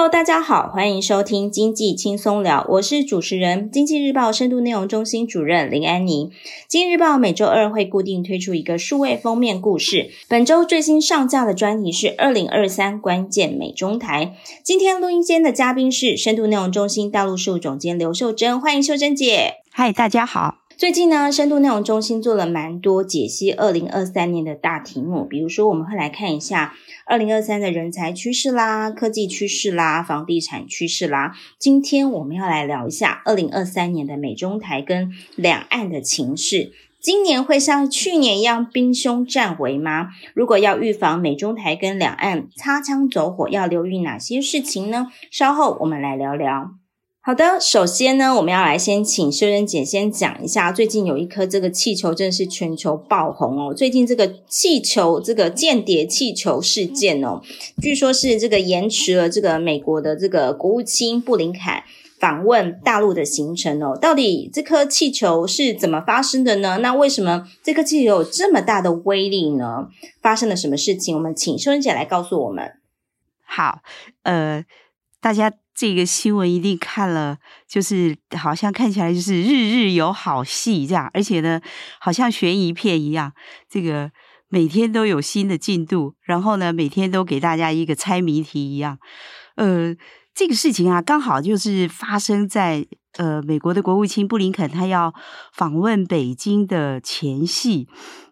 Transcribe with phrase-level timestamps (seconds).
[0.00, 6.30] Hello，大家好，欢迎收听经济轻松聊，我是主持人经济日报深度内容中心主任林安妮。
[6.66, 14.34] 经济日报每周二会固定推出一个数位封面故事，本周最新上架的专题是二零二三关键美中台。
[14.64, 19.56] 今天录音间的嘉宾是深度内容中心大陆事务总监刘秀珍，欢迎秀珍姐。
[19.70, 20.59] 嗨，大家好。
[20.80, 26.72] 最近呢，深度内容中心做了蛮多解析二零二三年的大题目，比如说我们会来看一下
[27.04, 31.34] 二零二三的人才趋势啦、科技趋势啦、房地产趋势啦。
[31.58, 36.72] 今天我们要来聊一下二零二三年的美中台跟两岸的情势。
[36.98, 40.08] 今年会像去年一样兵凶战危吗？
[40.32, 45.08] 如果要预防美中台跟两岸擦枪走火，要留意哪些事情呢？
[45.30, 46.79] 稍后我们来聊聊。
[47.30, 53.72] 好的，首先呢，我们要来先请秀珍姐先讲一下，最近有一颗这个气球真的是全球爆红哦。
[53.72, 57.40] 最近这个气球，这个间谍气球事件哦，
[57.80, 61.62] 据说是这个延迟了这个美国的这个国务卿布林肯
[62.18, 63.96] 访问大陆的行程哦。
[63.96, 66.78] 到底这颗气球是怎么发生的呢？
[66.78, 69.86] 那为什么这颗气球有这么大的威力呢？
[70.20, 71.14] 发生了什么事情？
[71.14, 72.72] 我们请秀珍姐来告诉我们。
[73.44, 73.82] 好，
[74.24, 74.64] 呃，
[75.20, 75.59] 大家。
[75.80, 81.58] 这个新闻一定看了，就是好像看起来就是日日有好戏这样，而且呢，
[81.98, 83.32] 好像悬疑片一样，
[83.66, 84.10] 这个
[84.50, 88.98] 每天都有新的进度，然后呢，每天都给大家一个猜谜题一样。
[89.56, 89.96] 呃，
[90.34, 92.86] 这个事情啊，刚好就是发生在
[93.16, 95.14] 呃美国的国务卿布林肯他要
[95.54, 97.88] 访问北京的前夕。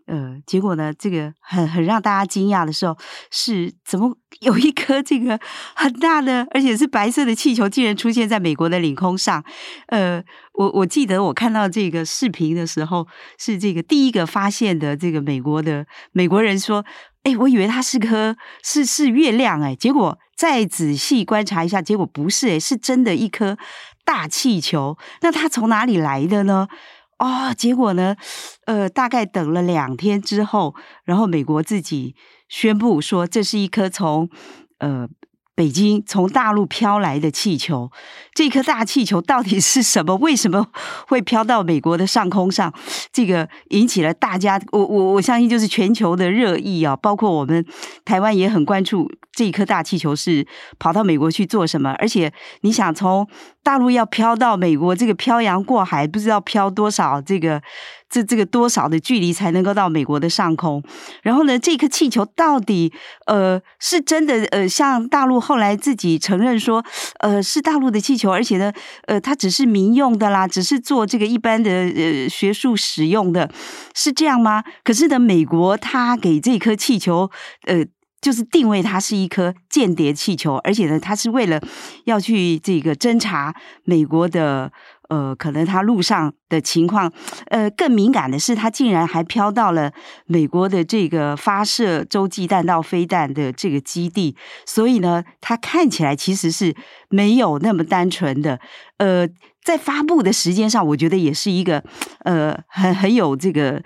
[0.08, 2.96] 呃，结果呢，这个很很让大家惊讶的时候，
[3.30, 5.38] 是怎么有一颗这个
[5.74, 9.44] 很大的，而且是白色的气球，竟然出现在美国的领空上？
[9.88, 10.22] 呃，
[10.54, 13.06] 我我记得我看到这个视频的时候，
[13.38, 16.82] 是这个第一个发现的这个美国的美国人说
[17.25, 23.58] ：“哎，我以为它是颗是是月亮，哎，结果再仔细观察一下，结果不是，哎，是真的一颗
[24.06, 24.96] 大气球。
[25.20, 26.66] 那它从哪里来的呢？”
[27.18, 28.16] 哦，结果呢？
[28.66, 30.74] 呃，大概等了两天之后，
[31.04, 32.14] 然后美国自己
[32.48, 34.28] 宣布说，这是一颗从
[34.78, 35.08] 呃。
[35.58, 37.90] 北京从大陆飘来的气球，
[38.32, 40.14] 这颗大气球到底是什么？
[40.18, 40.68] 为什么
[41.08, 42.72] 会飘到美国的上空上？
[43.12, 47.66] 这个引起了大家，我我我相信就是全球的热议啊，包括我们
[48.04, 50.46] 台湾也很关注这颗大气球是
[50.78, 51.90] 跑到美国去做什么。
[51.98, 53.26] 而且你想从
[53.68, 57.60] 大陆要飘到美国，这个漂洋过海不知道飘多少这个。
[58.10, 60.82] 这这个多少的距离才能够到美国的上空？
[61.22, 62.90] 然后呢，这颗气球到底
[63.26, 66.82] 呃是真的呃，像大陆后来自己承认说，
[67.18, 68.72] 呃是大陆的气球，而且呢，
[69.06, 73.50] 呃它只是民用的啦，只是做这个一般的呃学术使用的，
[73.94, 74.64] 是这样吗？
[74.82, 77.30] 可是呢，美国它给这颗气球
[77.66, 77.84] 呃
[78.20, 81.60] 就是定位它是一颗间谍气球，而且呢，它是为了
[82.04, 84.72] 要去这个侦查美国的。
[85.08, 87.10] 呃，可能它路上的情况，
[87.46, 89.90] 呃，更敏感的是，它竟然还飘到了
[90.26, 94.36] 美国的这个发射洲际弹道飞弹的这个基地，
[94.66, 96.76] 所以呢，它看起来其实是
[97.08, 98.60] 没有那么单纯的。
[98.98, 99.26] 呃，
[99.64, 101.82] 在发布的时间上，我觉得也是一个
[102.24, 103.82] 呃很很有这个。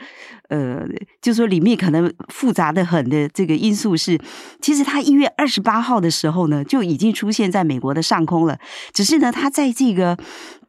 [0.49, 0.85] 呃，
[1.21, 4.21] 就说里面可能复杂的很的这个因素是，
[4.61, 8.59] 其实它一月二十八号的时候呢，就已经出现在美国的上空了。
[8.93, 10.19] 只是呢，它在这个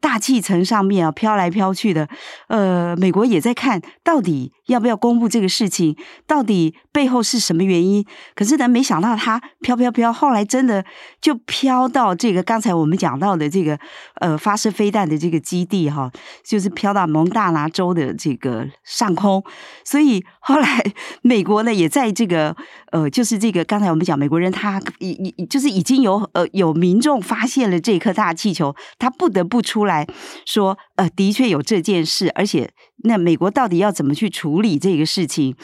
[0.00, 2.08] 大气层上面啊飘来飘去的。
[2.48, 5.96] 呃，美国也在看到底要不要公布这个事情，
[6.26, 8.04] 到底背后是什么原因。
[8.34, 10.82] 可是呢，没想到它飘飘飘，后来真的
[11.20, 13.78] 就飘到这个刚才我们讲到的这个
[14.20, 16.10] 呃发射飞弹的这个基地哈，
[16.42, 19.44] 就是飘到蒙大拿州的这个上空。
[19.82, 20.84] 所以后来
[21.22, 22.54] 美国呢，也在这个
[22.92, 30.06] 呃，就是这个刚才我们讲美国人他已已就是已经有呃有民众发现了这颗大气球，他不得不出来
[30.46, 32.70] 说呃，的确有这件事，而且
[33.04, 35.56] 那美国到底要怎么去处理这个事情？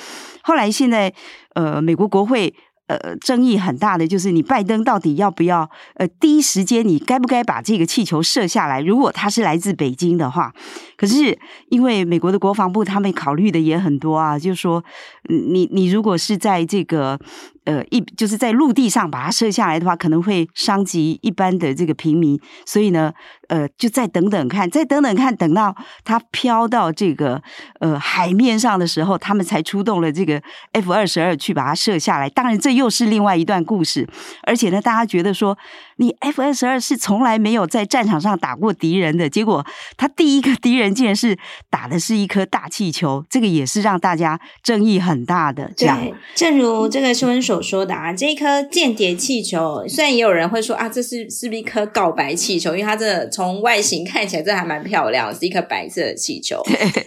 [0.43, 1.13] 后来现在
[1.55, 2.55] 呃，美国国会
[2.99, 8.81] 呃争议很大的，就是你拜登到底要不要呃第一时间你该不该把这个气球射下来？
[8.81, 10.53] 如果他是来自北京的话，
[10.97, 11.39] 可是
[11.69, 14.83] 因为美国的国防部他们考虑的也很多啊，就是说
[15.29, 17.19] 你你如果是在这个。
[17.65, 23.13] 呃，一就是在陆地上把它射下来的话，可能会伤及一般的这个平民，所以呢，
[23.49, 27.43] 呃，就再等等看，再等等看，等到它飘到这个
[27.81, 30.43] 呃海面上的时候，他们才出动了这个
[30.73, 32.29] F 二十二去把它射下来。
[32.31, 34.09] 当然，这又是另外一段故事。
[34.45, 35.57] 而且呢，大家觉得说，
[36.01, 39.65] 你 F 二十二是从来没有在战场上打过敌人的，结果
[39.99, 41.37] 他第一个敌人竟然是
[41.69, 45.71] 打的是一颗大气球，这个也是让大家争议很大的。
[45.77, 52.71] 这样，对，正如这个新闻所说的啊，这一颗间谍气球，虽然也有人会说啊，这是是不是一颗告白气球？
[52.71, 56.63] 因为它这个从外形看起来，这还蛮漂亮，是一颗白色的气球。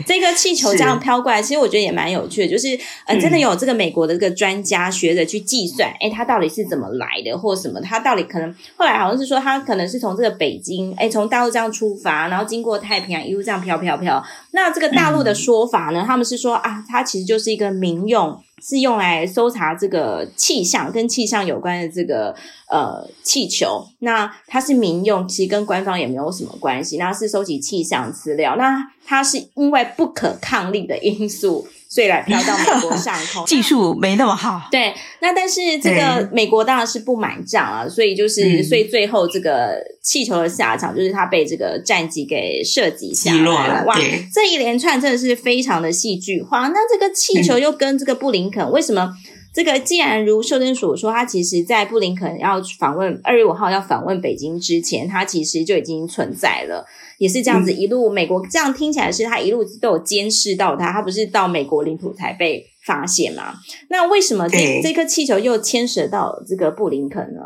[0.06, 7.82] 这颗气球这样飘过来，其实我觉得也蛮有趣的，就是呃，真的有这个美国的这个专家学者去计算，哎、嗯，它到底是怎么来的，或什么？
[7.82, 14.22] 它到底可能后来好像是说，它可能是从这个北京，哎，从大陆这样出发，然后经过太平洋一路这样飘飘飘。
[14.52, 18.38] 那这个大陆的说法呢，嗯、他们是说啊，它其实就是一个民用。
[18.66, 22.34] 是用来搜查这个气象跟气象有关的这个
[22.70, 26.96] 呃气球，那它是民用，其实跟官方也没有什么关系。
[26.96, 31.68] 那是收集气象资料，那它是因为不可抗力的因素。
[31.94, 34.68] 所以来飘到美国上空， 技术没那么好。
[34.72, 43.86] 对，那但是这个美国当然是不买账啊，所以就是、嗯、所以最后这个气球的下场就是它被这个战机给射击下来了。
[43.86, 43.96] 哇，
[44.34, 46.68] 这一连串真的是非常的戏剧化。
[46.70, 49.14] 那这个气球又跟这个布林肯、嗯、为什么？
[49.54, 56.84] 这个既然如秀珍所说，他其实在布林肯要访问二月五号要访问北京之前，他其实就已经存在了，
[57.18, 63.54] 也是这样子一路美国这样听起来是他一路都有监视到他，他不是到美国领土才被发现吗？
[63.90, 67.42] 那为什么这这颗气球又牵涉到这个布林肯呢？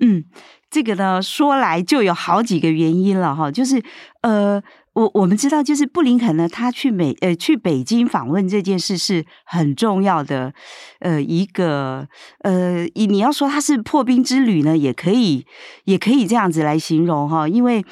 [0.00, 0.24] 嗯，
[0.70, 3.82] 这个呢说来就有好几个原因了哈，就是
[4.22, 4.62] 呃。
[4.94, 10.54] 我我们知道，就是布林肯呢，他去美呃去北京访问这件事是很重要的，
[11.00, 12.06] 呃一个
[12.42, 15.46] 呃你你要说他是破冰之旅呢，也可以
[15.86, 17.84] 也可以这样子来形容哈，因为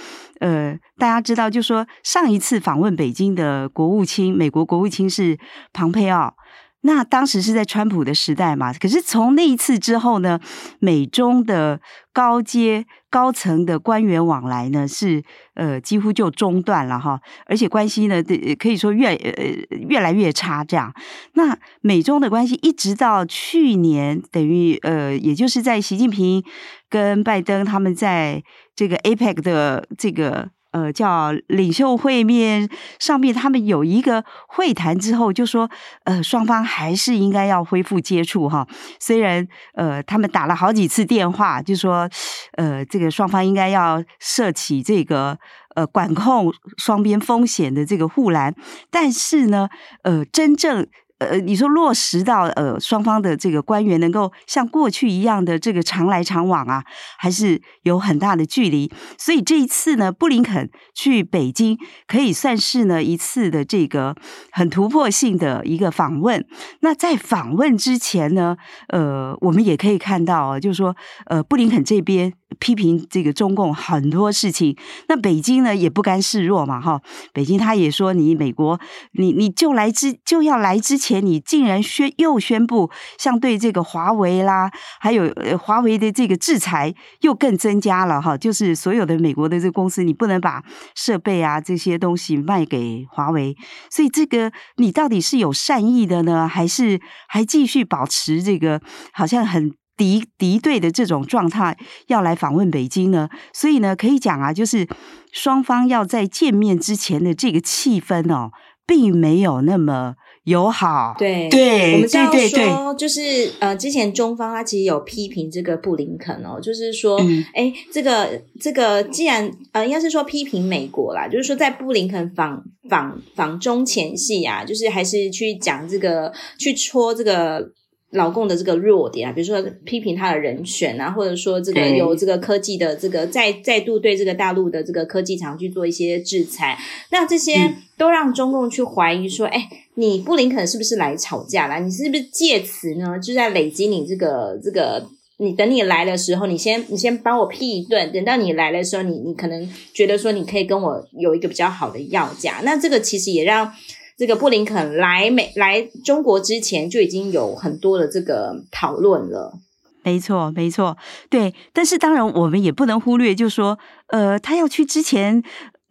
[0.42, 5.38] 呃大家知道，就说上一次访问北京的国务卿，美国国务卿是
[5.72, 6.34] 庞佩奥。
[6.82, 10.40] 那当时是在川普的时代嘛，可是从那一次之后呢，
[10.80, 11.80] 美中的
[12.12, 15.22] 高阶高层的官员往来呢是
[15.54, 18.22] 呃几乎就中断了哈，而且关系呢
[18.58, 19.44] 可以说越呃
[19.88, 20.92] 越来越差这样。
[21.34, 26.44] 那美中的关系一直到去年，等于呃也就是在习近平
[26.90, 28.42] 跟拜登他们在
[28.74, 30.50] 这个 APEC 的这个。
[30.72, 35.70] 呃，叫领袖会面上面，他们有一个会谈之后，就说，
[36.04, 38.66] 呃，双方还是应该要恢复接触哈。
[38.98, 42.08] 虽然呃，他们打了好几次电话，就说，
[42.56, 45.38] 呃，这个双方应该要设起这个
[45.74, 48.54] 呃管控双边风险的这个护栏，
[48.90, 49.68] 但是呢，
[50.02, 50.86] 呃，真正。
[51.24, 56.84] 呃，你说落实到呃双方的这个官员能够像过去一样的这个常来常往啊，
[57.18, 58.92] 还是有很大的距离。
[59.18, 64.14] 所以这一次呢，布林肯去北京可以算是呢一次的这个
[64.50, 66.46] 很突破性的一个访问。
[66.80, 68.56] 那在访问之前呢，
[68.88, 70.96] 呃，我们也可以看到啊，就是说
[71.26, 72.34] 呃布林肯这边。
[72.54, 74.76] 批评这个中共很多事情，
[75.08, 77.00] 那北京呢也不甘示弱嘛，哈，
[77.32, 78.80] 北京他也说你美国，
[79.12, 90.62] 你你就来之就要来之前，你竟然宣又宣布像对这个华为啦，还有华为的这个制裁又更增加了哈，就是所有的美国的这个公司，你不能把
[90.94, 93.56] 设备啊这些东西卖给华为，
[93.90, 98.80] 所以这个你到底是有善意的呢，还是还继续保持这个
[99.12, 99.72] 好像很。
[100.02, 101.78] 敌敌对的这种状态
[102.08, 104.88] 要来访问北京呢，所以呢，可以讲啊，就是
[105.30, 108.50] 双方要在见面之前的这个气氛哦，
[108.84, 111.14] 并没有那么友好。
[111.16, 117.20] 对对，我们这样说，就是呃，之前中方他其实有批评这个布林肯哦，就是说，
[117.54, 127.70] 哎、嗯，这个这个，既然呃，应该是说批评美国啦，就是说在布林肯访访访中前夕啊，就是还是去讲这个，去戳这个。
[128.12, 136.78] 老共的这个弱点啊，比如说批评他的人选啊，或者说这个有这个科技的这个再再度对这个大陆的这个科技厂去做一些制裁，
[137.10, 141.78] 那这些都让中共去怀疑说，哎，你布林肯是不是来吵架啦？
[141.78, 153.72] 你是不是借此呢，就在累积你这个这个，你等你来的时候，你先你先帮我批一顿，等到你来的时候，你你可能觉得说你可以跟我有一个比较好的要价，那这个其实也让。
[154.16, 159.58] 这个布林肯来美来中国之前就已经有很多的这个讨论了。
[160.04, 160.96] 没错，没错，
[161.30, 161.54] 对。
[161.72, 163.78] 但是当然，我们也不能忽略，就说，
[164.08, 165.42] 呃，他要去之前。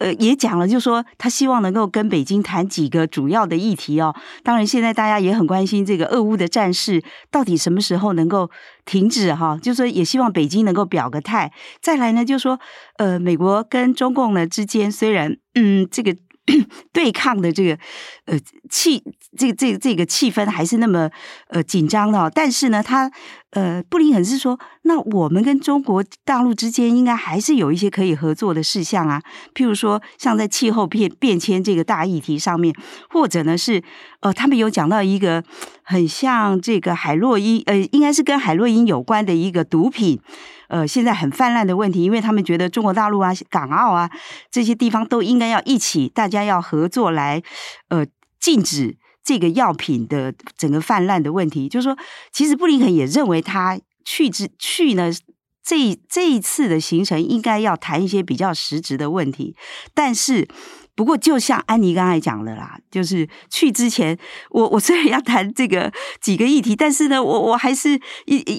[0.01, 4.15] 呃，也讲了，就说他希望能够跟北京谈几个主要的议题哦。
[4.41, 8.49] 当然，现在大家也很关心这个俄乌的战事到底什么时候能够
[8.83, 9.59] 停止哈。
[9.61, 11.53] 就说，也希望北京能够表个态。
[11.83, 12.59] 再来呢，就说，
[12.97, 16.15] 呃，美国跟中共呢之间虽然嗯这个。
[16.91, 17.77] 对抗的这个
[18.25, 18.39] 呃
[18.69, 19.03] 气，
[19.37, 21.09] 这个这个这个气氛还是那么
[21.47, 23.11] 呃紧张的，但是呢，他
[23.51, 29.21] 呃布林肯是说，那我们跟中国大陆之间应该还是有一些可以合作的事项啊，
[29.53, 32.73] 譬如说像在气候变变迁这个大议题上面，
[33.09, 33.83] 或者呢是
[34.21, 35.43] 呃他们有讲到一个
[35.83, 40.19] 很像这个海洛因呃，应该是跟海洛因有关的一个毒品。
[40.71, 44.09] 呃，现在很泛滥的问题，因为他们觉得中国大陆啊、港澳啊
[44.49, 47.43] 这些地方都应该要一起，大家要合作来，
[47.89, 48.05] 呃，
[48.39, 51.67] 禁止这个药品的整个泛滥的问题。
[51.67, 51.97] 就是说，
[52.31, 55.11] 其实布林肯也认为他去之去呢，
[55.61, 59.57] 这这一次的行程应该要谈一些比较实质的问题，
[59.93, 60.47] 但是。
[60.95, 64.17] 不过，就像安妮刚才讲的啦，就是去之前，
[64.51, 67.99] 我 我虽然要谈这个几个议题，但是呢，我我还是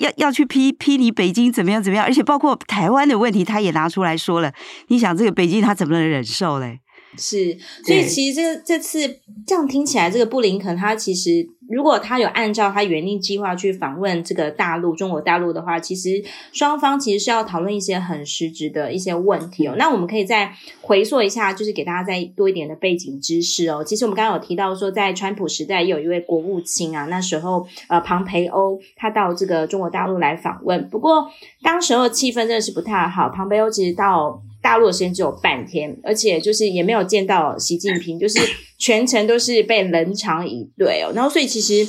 [0.01, 4.53] 要要去批批你北京怎么样怎么样，而且包括台湾的问题，他也拿出来说了。
[4.89, 6.81] 你想，这个北京他怎么能忍受嘞？
[7.17, 11.49] 是，所以其实这这次这样听起来，这个布林肯他其实。
[11.71, 19.75] 如果他有按照他原定计划去访问这个大陆，中国大陆的话，其实双方其实是要讨论一些很实质的一些问题哦。
[19.79, 20.53] 那我们可以再
[20.83, 23.83] 回溯一下，就是给大家再多一点的背景知识哦。
[23.83, 31.31] 其实我们刚刚有提到说，在川普时代有一位国务卿啊，那时候呃，庞培欧他到这个中国大陆来访问，不过
[31.63, 33.31] 当时候气氛真的是不太好。
[33.31, 38.39] 庞培欧其实到大陆的时间只有半天，而且就是也没有见到习近平，就是。
[38.83, 41.89] 全程都是被冷场以对哦，然后所以其实，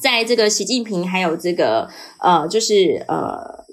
[0.00, 1.90] 在这个习近平还有这个
[2.22, 3.66] 呃，就是呃，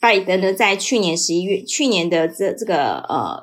[0.00, 3.38] 拜登呢，在去年十一月，去年的这这个呃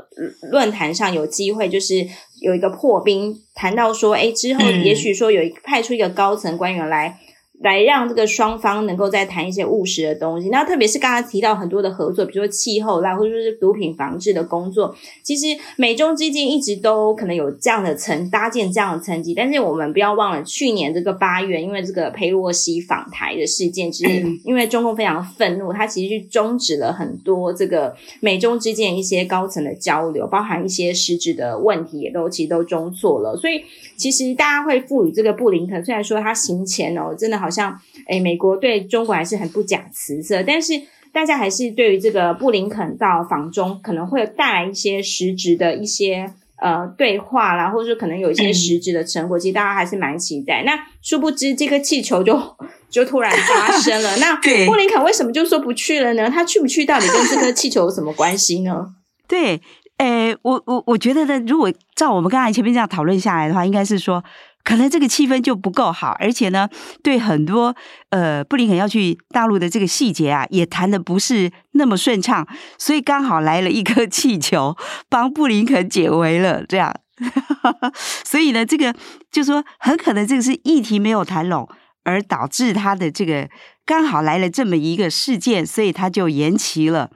[0.49, 2.03] 论坛上有机会，就是
[2.41, 7.19] 有一个破冰，谈到说，哎，之后也许说有一派出一个高层官员来。
[7.59, 33.63] 来让这个双方能够再谈一些务实的东西，那特别是刚才提到很多的合作，比如说气候啦，或者说是毒品防治的工作，其实美中之间一直都可能有这样的层搭建这样的层级，但是我们不要忘了，去年这个八月，因为这个佩洛西访台的事件，其实因为中共非常愤怒，他其实是终止了很多这个美中之间一些高层的交流，包含一些实质的问题也都其实都中错了，所以
[33.97, 37.49] 其实大家会赋予这个布林肯，虽然说他行前哦，真的好。
[37.49, 37.75] 像
[38.07, 40.79] 诶，美国对中国还是很不假辞色，但是
[41.11, 50.63] 大家还是对于这个布林肯到访中可能会带来一些实质的一些呃对话啦，或者说可能有一些实质的成果，其实大家还是蛮期待。
[50.63, 52.39] 那殊不知这个气球就
[52.91, 54.17] 就突然发生了。
[54.17, 54.35] 那
[54.67, 56.29] 布林肯为什么就说不去了呢？
[56.29, 58.93] 他去不去到底跟这颗气球有什么关系呢？
[59.27, 59.59] 对，
[59.97, 64.23] 诶，我我我觉得呢，如果照我们刚才前面这样讨论下来的话，应该是说。
[64.63, 66.67] 可能这个气氛就不够好，而且呢，
[67.01, 67.73] 对很多
[68.09, 72.45] 呃布林肯要去大陆的这个细节啊，也谈的不是那么顺畅，
[72.77, 74.75] 所以刚好来了一颗气球，
[75.07, 76.93] 帮布林肯解围了，这样。
[78.25, 78.93] 所以呢，这个
[79.31, 81.65] 就说很可能这个是议题没有谈拢，
[82.03, 83.47] 而导致他的这个
[83.85, 87.09] 刚好来了这么一个事件，所以他就延期了，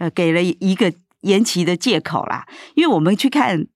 [0.00, 0.92] 呃，给了一个
[1.26, 2.46] 延期的借口啦。
[2.74, 3.66] 因为我们去看。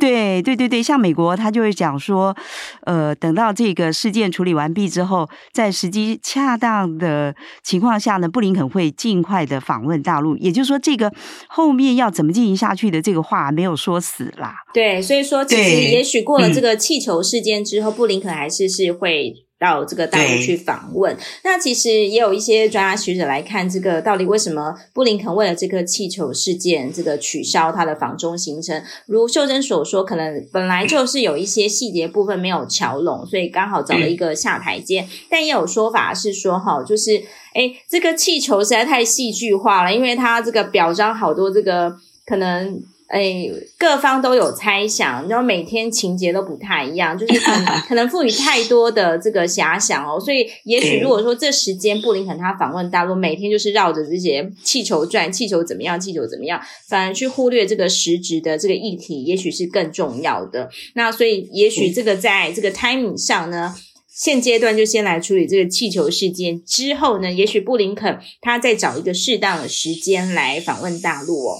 [0.00, 2.36] 对对对对，像美国，他就会讲说，
[2.84, 7.32] 呃，等到这个事件处理完毕之后，在时机恰当的
[7.62, 10.36] 情况下呢，布林肯会尽快的访问大陆。
[10.38, 11.12] 也就是说，这个
[11.46, 14.56] 后面要怎么进行下去的这个话没有说死啦。
[14.72, 19.43] 对，所以说其实也许过了这个气球事件之后，嗯、布林肯还是是会。
[19.64, 28.82] 到这个大陆去访问，那其实也有一些专家学者来看，这个到底为什么布林肯为了这个气球事件，这个取消他的访中行程？
[29.06, 35.08] 如秀珍所说，可能本来就是有一些细节部分没有桥拢，所以刚好找了一个下台阶。
[35.30, 37.22] 但也有说法是说，哈，就是
[37.54, 42.82] 诶，这个气球实在太戏剧化了，因为他这个表彰好多这个可能。
[43.14, 60.68] 哎，各方都有猜想，然后每天情节都不太一样，就是可能 可能赋予太多的这个遐想哦，所以也许如果说这时间布林肯他访问大陆，每天就是绕着这些气球转，气球怎么样，气球怎么样，反而去忽略这个实质的这个议题，也许是更重要的。
[60.94, 63.76] 那所以也许这个在这个 timing 上呢，
[64.12, 71.58] 现阶段就先来处理这个气球事件，之后呢，也许布林肯他再找一个适当的时间来访问大陆哦。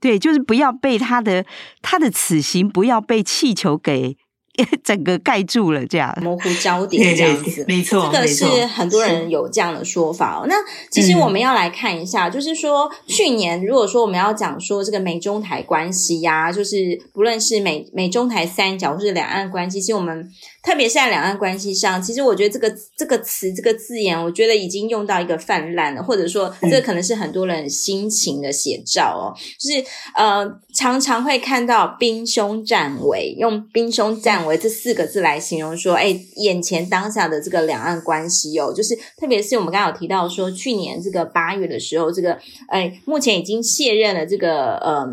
[0.00, 1.44] 对，就是不要被他的
[1.82, 4.16] 他的此行不要被气球给
[4.82, 10.46] 整个盖住了，这样模糊焦点这样子，没错，这个是很多人有这样的说法哦。
[10.48, 10.54] 那
[10.90, 20.28] 其实我们要来看一下，嗯、就是说去年如果说我们要讲说这个美中台关系呀、啊，就是不论是美美中台三角或是两岸关系，其实我们。
[20.62, 29.32] 特别是在两岸关系上，其实我觉得这个这个词这个字眼，我觉得已经用到一个泛滥了，或者说这可能是很多人心情的写照哦。
[29.58, 42.38] 就是呃，常常会看到兵凶战危，用兵凶战危这四个字来形容说，哎，眼前当下的这个两岸关系哦，就是特别是我们刚刚有提到说，去年这个八月的时候，这个
[42.68, 45.06] 哎，目前已经卸任了这个呃。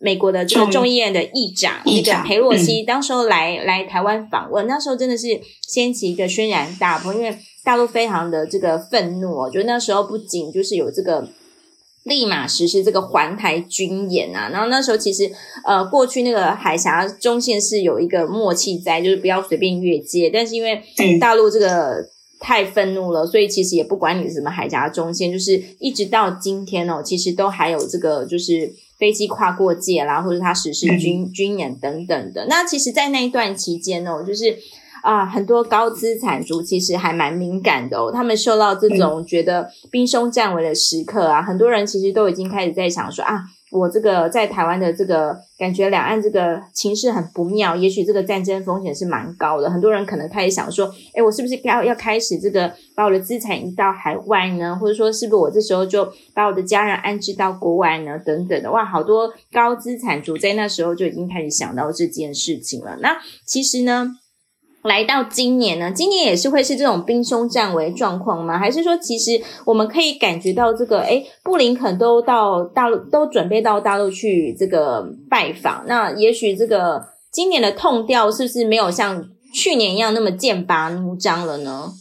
[0.00, 5.26] 美国的这个众议院的议长，那个裴洛西，当时候来、嗯、来台湾访问，那时候真的是
[5.66, 11.28] 掀起一个轩然大波，因为大陆非常的这个愤怒哦，就那时候不仅就是有这个
[12.04, 15.28] 立马实施这个环台军演啊，然后那时候其实
[15.64, 20.80] 呃过去那个海峡中线是有一个默契在，就是不要随便越界，但是因为
[21.18, 22.06] 大陆这个
[22.38, 28.72] 太愤怒了，所以其实也不管你什么海峡中线，就是一直到今天哦，其实都还有这个就是。
[28.98, 32.46] 飞机跨过界啦，或者他实施军、嗯、军演等等的。
[32.48, 34.58] 那其实，在那一段期间呢，就是
[35.02, 38.10] 啊，很多高资产族其实还蛮敏感的哦。
[38.12, 43.44] 他们受到这种觉得兵凶战危的时刻啊，很多人其实都已经开始在想说啊。
[43.70, 49.70] 我这个在台湾的这个感觉，两岸这个情势很不妙，也许这个战争风险是蛮高的。
[49.70, 54.74] 很多人可能开始想说，诶，我是不是要要开始这个把我的资产移到海外呢？
[54.80, 58.18] 或者说，是不是我这时候就把我的家人安置到国外呢？
[58.24, 62.96] 等等的，哇，好多高资产族在那时候就已经开始想到这件事情了。
[63.00, 64.16] 那其实呢？
[64.82, 68.58] 来到今年呢，今年也是会是这种兵凶战危状况吗？
[68.58, 75.84] 还是说，其实我们可以感觉到这个，诶，布林肯都到大陆，都准备到大陆去这个拜访。
[75.86, 81.92] 那也许这个今年的痛调是不是没有像去年一样那么剑拔弩张了呢？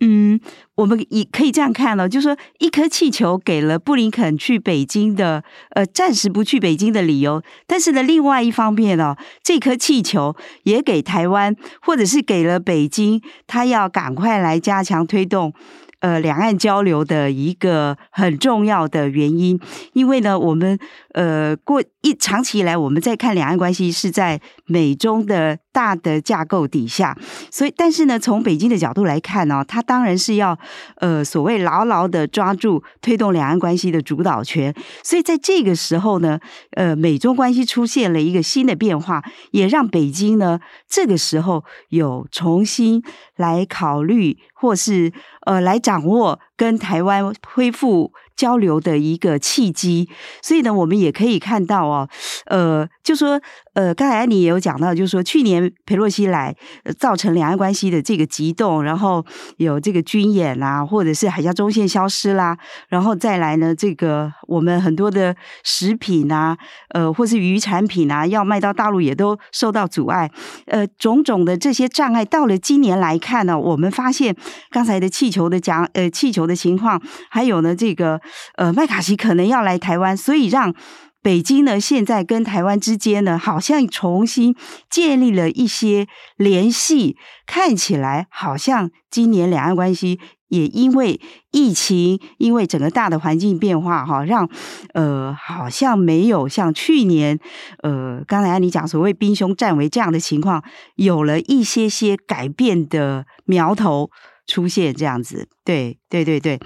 [0.00, 0.38] 嗯，
[0.76, 7.42] 我们也可以这样看了，就是说一颗气球给了布林肯去北京的，呃，暂时不去北京的理由。
[7.66, 15.54] 但是呢，另外一方面呢，这颗气球也给台湾，或者是给了北京，他要赶快来加强推动。
[16.00, 19.58] 呃，两岸交流的一个很重要的原因，
[19.94, 20.78] 因为呢，我们
[21.14, 27.16] 呃过一长期以来，我们在看两岸关系是在美中的大的架构底下，
[27.50, 30.58] 所以，但是呢，从北京的角度来看呢，它当然是要
[30.96, 34.74] 呃所谓牢牢的抓住推动两岸关系的主导权，
[35.04, 36.40] 所以在这个时候呢，
[36.72, 39.22] 呃，美中关系出现了一个新的变化，
[39.52, 43.00] 也让北京呢这个时候有重新
[43.36, 45.12] 来考虑或是
[45.46, 45.78] 呃来。
[45.84, 50.08] 掌握跟台湾恢复交流的一个契机，
[50.42, 52.08] 所以呢，我们也可以看到哦，
[52.46, 53.40] 呃，就说。
[53.74, 56.54] 呃，刚才你也有讲到，就是说去年裴洛西来，
[56.96, 62.56] 造成两岸关系的这个激动，然后有这个军演啊，或者是海峡中线消失啦，
[62.88, 66.56] 然后再来呢，这个我们很多的食品啊，
[66.90, 70.30] 呃，或是渔产品啊，要卖到大陆也都受到阻碍，
[70.66, 74.36] 呃，种种的这些障碍，到了今年来看呢，我们发现
[74.70, 78.20] 刚才的气球的讲，呃，气球的情况，还有呢，这个
[78.56, 80.74] 呃，麦卡锡可能要来台湾，所以让。
[81.22, 84.54] 北京呢，现在跟台湾之间呢，好像重新
[84.90, 91.18] 建立了一些联系，看起来好像今年两岸关系也因为
[91.50, 94.46] 疫情，因为整个大的环境变化，哈，让
[94.92, 97.38] 呃，好像没有像去年，
[97.82, 100.62] 呃，刚才你讲所谓兵凶战危这样的情况，
[100.96, 104.10] 有了一些些改变的苗头
[104.46, 106.58] 出现，这样子，对，对，对，对。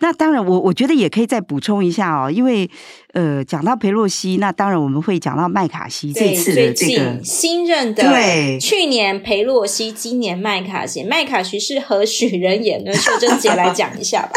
[0.00, 2.68] 那当然我，我我觉得也可以再补充一下哦，因为
[3.14, 12.92] 呃，讲到佩洛西，那当然我们会讲到麦卡锡这次的这个新任的，对，去年佩洛西，今年麦卡锡，麦卡锡是何许人也呢？
[12.92, 14.32] 秀珍姐来讲一下吧。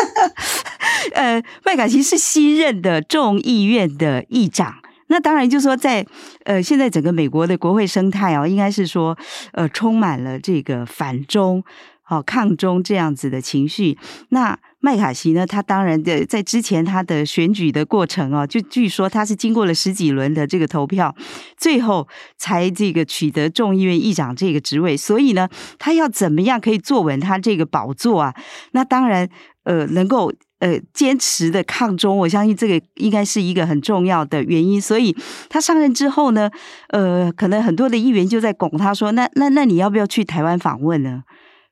[1.14, 4.76] 呃，麦卡锡是新任的众议院的议长，
[5.08, 6.06] 那当然就是说在
[6.46, 9.18] 呃，现在整个美国的国会生态哦，应该是说
[9.52, 11.64] 呃，充满了这个反中、
[12.08, 13.98] 好、抗中这样子的情绪，
[14.30, 14.58] 那。
[14.80, 21.14] 麦卡锡呢，他当然的在之前他的选举的过程哦，就据说他是经过了十几轮的这个投票，
[21.58, 24.96] 最后才这个取得众议院议长这个职位。
[24.96, 28.36] 所以呢，他要怎么样可以坐稳他这个宝座啊？
[28.72, 29.28] 那当然，
[29.64, 34.80] 呃，能够呃坚持的抗中，我相信这个应该是一个很重要的原因。
[34.80, 35.14] 所以
[35.50, 36.52] 他上任之后呢，
[36.90, 41.24] 呃，可能很多的议员就在拱他说：“那那那你要不要去台湾访问呢？”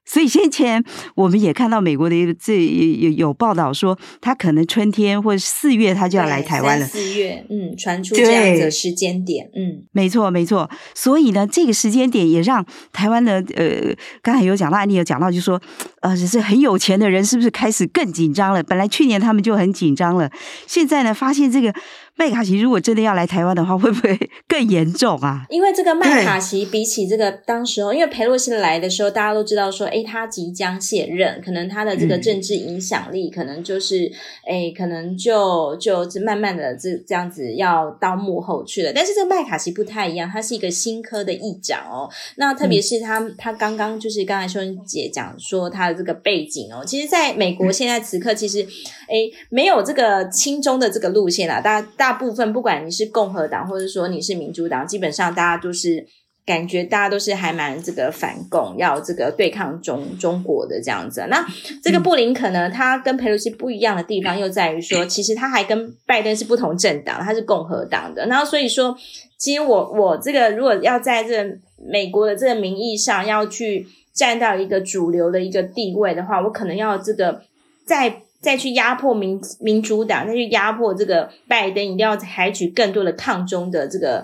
[0.05, 0.83] 所以先前
[1.15, 6.85] 我们也看到美国的这有有报道说，他可能春天或者四月他就要来台湾了。
[6.85, 10.69] 四月，嗯，传出这样的时间点，嗯，没错没错。
[10.93, 15.61] 所以呢，这个时间点也让台湾的呃，刚才有讲到案例有讲到，就说
[16.01, 18.61] 呃，只是很有钱的人是不是开始更紧张了？
[18.63, 20.29] 本来去年他们就很紧张了，
[20.67, 21.73] 现在呢，发现这个。
[22.17, 25.45] 麦卡锡如果真的要来台湾的话，会不会更严重啊？
[25.49, 34.09] 因为这个麦卡锡比起这个当时候，因为裴洛西来的时候，大家都知道说，哎，他即将卸任，可能他的这个政治影响力，可能就是，
[34.47, 38.93] 哎，可能就就是慢慢的这这样子要到幕后去了。
[38.95, 42.09] 但是这个麦卡锡不太一样，他是一个新科的议长哦。
[42.37, 52.04] 那特别是他，他刚刚就是刚才秀英姐讲说他的这个背景哦，其实在美国现在此刻，其实哎没有这个亲中的这个路线啦，大家大。
[52.05, 56.05] 大部分不管你是共和党，或者说你是民主党，基本上大家都是
[56.45, 61.25] 感觉大家都是还蛮这个反共，要这个对抗中中国的这样子。
[61.31, 61.43] 那
[61.81, 68.27] 这个布林肯呢，他跟佩洛西不一样的地方又在于说， 其实他还跟拜登是不同政党，他是共和党的。
[68.27, 68.95] 然后所以说，
[69.39, 71.57] 其实我我这个如果要在这
[71.91, 77.41] 美国的这个名义上要去站到一个主流的一个地位的话，我可能要这个
[77.83, 78.21] 在。
[78.45, 84.23] 再去压迫民民主党，再去压迫这个拜登，一定要采取更多的抗中的这个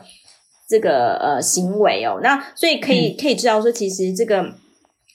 [0.69, 2.19] 这个呃行为哦。
[2.21, 4.53] 那所以可以可以知道说，其实这个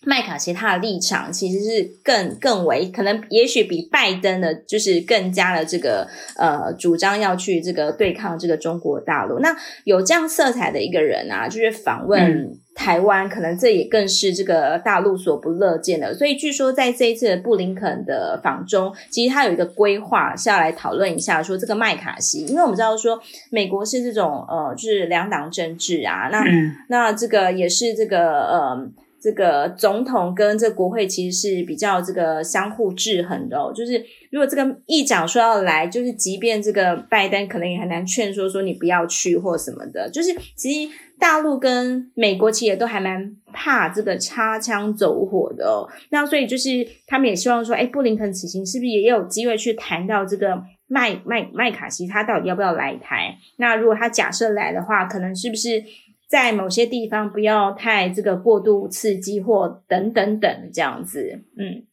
[0.05, 6.07] 麦卡锡他的立场其实是更更为可能，也许比拜登的，就是更加的这个
[6.37, 9.39] 呃主张要去这个对抗这个中国大陆。
[9.41, 12.23] 那有这样色彩的一个人啊，就是访问。
[12.23, 23.19] 嗯台湾可能这也更是这个大陆所不乐见的，所以据说在这一次的布林肯的访中，其实他有一个规划是要来讨论一下，说这个麦卡锡，因为我们知道说
[23.51, 28.87] 美国是这种呃，就是两党政治啊，那、嗯、那这个也是这个呃，
[29.27, 40.93] 这个总统跟这国会其实是比较这个相互制衡的哦，就是如果这个议长说要来，就是即便这个拜登可能也很难劝说说你不要去或什么的，就是其实。
[41.19, 53.35] 大陆跟美国其实也都还蛮怕这个擦枪走火的哦，那所以就是他们也希望说，哎，布林肯此行是不是也有机会去谈到这个麦麦麦卡锡他到底要不要来台？
[53.57, 55.83] 那如果他假设来的话，可能是不是
[56.29, 61.87] 在某些地方不要太这个过度刺激或等等等这样子，嗯。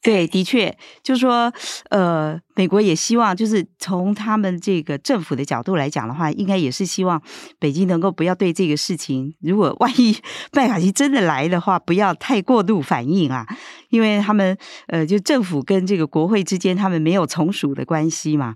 [0.00, 1.52] 对，的确，就是说，
[1.90, 7.20] 呃，美国也希望，就是从他们这个政府的角度来讲的话，应该也是希望
[7.58, 10.16] 北京能够不要对这个事情，如果万一
[10.52, 13.44] 麦卡锡真的来的话，不要太过度反应啊，
[13.90, 18.54] 因为他们，呃，就政府跟这个国会之间，他们没有从属的关系嘛，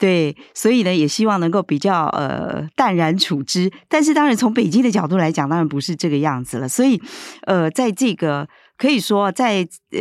[0.00, 3.70] 对，所以呢，也希望能够比较呃淡然处之。
[3.88, 6.68] 但是，当然从北京的角度来讲，当然不是这个样子了。
[6.68, 7.00] 所以，
[7.42, 8.48] 呃，在这个。
[8.80, 9.56] 可以说，在
[9.92, 10.00] 呃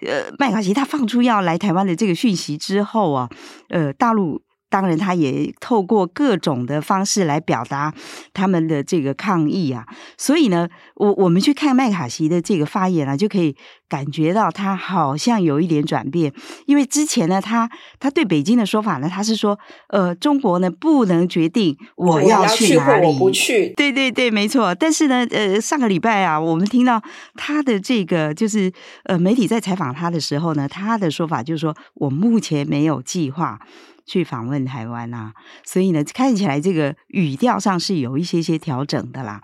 [0.00, 3.30] 呃麦卡锡他放出要来台湾的这个讯息之后啊，
[3.68, 4.42] 呃，大陆。
[4.68, 7.94] 当然，他也透过各种的方式来表达
[8.34, 9.86] 他们的这个抗议啊。
[10.18, 13.54] 所以呢，我我们去看麦卡锡的这个发言啊，就可以
[13.88, 16.32] 感觉到他好像有一点转变。
[16.66, 23.72] 因为之前呢，他他对北京的说法呢，他是说，呃，中国呢不能决定我要去哪里，我，我不去。
[23.76, 24.74] 对对对，没错。
[24.74, 27.00] 但是呢，呃，上个礼拜啊，我们听到
[27.36, 28.72] 他的这个就是
[29.04, 33.60] 呃，媒体在采访他的时候呢，他的说法就是说我目前没有计划。
[34.06, 39.42] 去访问台湾啊，所以呢，看起来这个语调上是有一些些调整的啦。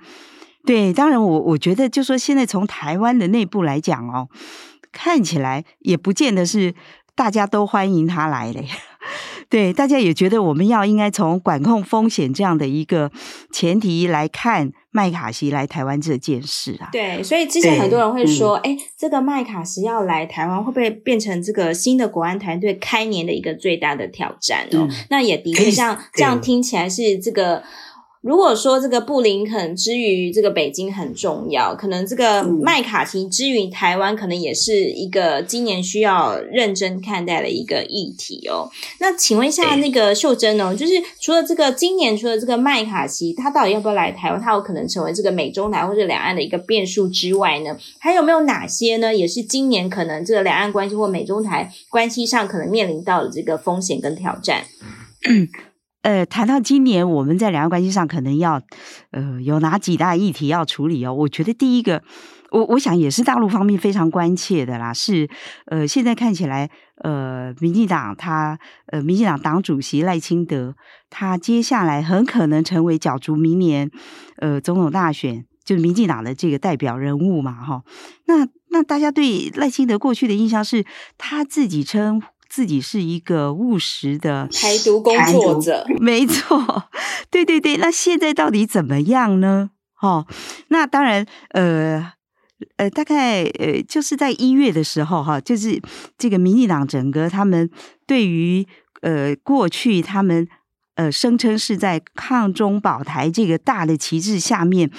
[0.64, 4.29] 对，当然我我觉得，就说现在从台湾的内部来讲哦，
[4.92, 6.75] 看起来也不见得是
[7.16, 8.62] 大家都欢迎他来的。
[9.51, 13.11] 对，大家也觉得我们要应该从管控风险这样的一个
[13.51, 16.88] 前提来看麦卡锡来台湾这件事啊。
[16.92, 24.87] 对，所以之前很多人会说，哎、嗯，这个麦卡锡要来台湾，会不会变成这个新的国安团队开年的一个最大的挑战哦？
[24.88, 27.64] 嗯、那也的确像这样听起来是这个。
[28.22, 38.70] 如果说这个布林肯之于这个北京很重要，可能这个麦卡锡之于台湾，可能也是一个今年需要认真看待的一个议题哦。
[39.00, 44.40] 那请问一下那个秀珍哦，就是除了这个今年除了这个麦卡锡，他到底要不要来台湾？
[44.40, 49.12] 他有可能成为这个美中台或者两岸的一个变数之外呢，还有没有哪些呢？
[49.12, 54.62] 也是今年可能这个两岸关系或美中台关系上可能面临到的这个风险跟挑战？
[56.02, 58.60] 呃，谈到今年我们在两岸关系上可能要，
[59.12, 61.14] 呃，有哪几大议题要处理哦？
[61.14, 62.02] 我觉得第一个，
[62.50, 65.28] 我我想也是大陆方面非常关切的啦，是
[65.66, 66.68] 呃，现在看起来，
[67.04, 70.74] 呃，民进党他，呃，民进党党主席赖清德，
[71.08, 73.88] 他接下来很可能成为角逐明年，
[74.38, 77.82] 呃，总统大选，就民进党的这个代表人物嘛，哈。
[78.26, 80.84] 那那大家对赖清德过去的印象是
[81.16, 82.20] 他自己称
[82.52, 86.84] 自己是一个务实的台独工作者， 没错，
[87.30, 87.78] 对对对。
[87.78, 89.70] 那现在到底怎么样呢？
[90.02, 90.26] 哦，
[90.68, 92.12] 那当然，呃
[92.76, 95.80] 呃，大概呃，就是在一月的时候，哈，就是
[96.18, 97.70] 这个民进党整个他们
[98.06, 98.66] 对于
[99.00, 100.46] 呃过去他们。
[100.94, 104.90] 呃，声称是在抗中保台这个大的旗帜下面，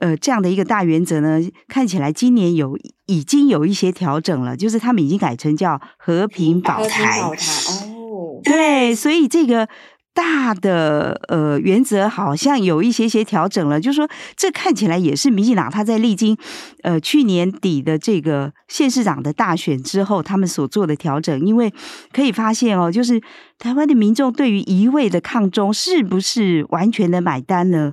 [0.00, 7.20] 呃，这样的一个大原则呢，看起来今年有已经有一些调整了，就是他们已经改成叫和平保台。
[7.20, 9.68] 哦，对，所以这个。
[10.12, 16.36] 大的呃原则好像有一些些调整了，就是说这看起来也是民进党他在历经
[16.82, 21.40] 呃去年底的这个县市长的大选之后，他们所做的调整。
[21.46, 21.72] 因为
[22.12, 23.22] 可以发现哦，就是
[23.56, 27.92] 台湾的民众对于一味的抗中是不是完全的买单呢？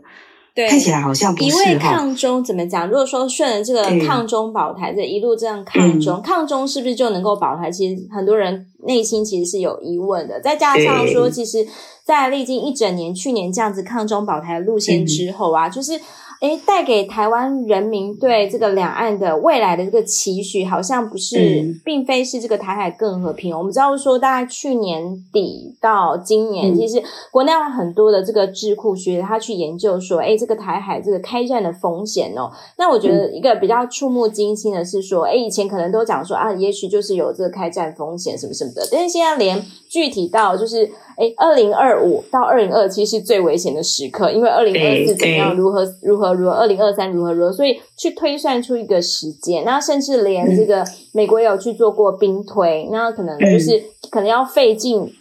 [0.57, 1.49] 对，看起来好像不是。
[1.49, 2.89] 一味抗中怎么讲？
[2.89, 7.69] 如果说顺着这个抗中保台这一路这样抗中，抗中是不是就能够保台？
[7.69, 10.41] 其实很多人内心其实是有疑问的。
[10.41, 11.67] 再加上说，其实。
[12.03, 15.99] 在历经一整年，去年这样子抗中保台的路线之后啊，嗯、就是。
[16.39, 23.58] 诶，带给台湾人民对这个两岸的未来的这个期许，好像不是，嗯、并非是这个台海更和平。
[23.58, 32.52] 我们知道说，大概去年底到今年，嗯、其实国内有很多的这个智库学者他去研究说，诶，这个台海这个开战的风险哦。
[32.78, 46.26] 那我觉得一个比较触目惊心的是说，诶，以前可能都讲说啊，也许就是有这个开战风险什么什么的，但是现在连具体到就是，哎，二零二五到二零二七是最危险的时刻，因为二零二四怎么样，如何如何。
[46.33, 55.11] 如何二零二三如何如何，所以去推算出一个时间，那甚至连这个美国也有去做过兵推，那可能就是可能要费尽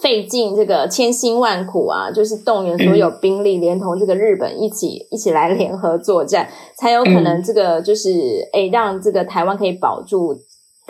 [0.00, 8.10] 费尽这个千辛万苦啊，就是动员所有兵力，连同这个日本一起一起来联合作战，才有可能这个就是
[8.52, 10.36] 诶让这个台湾可以保住。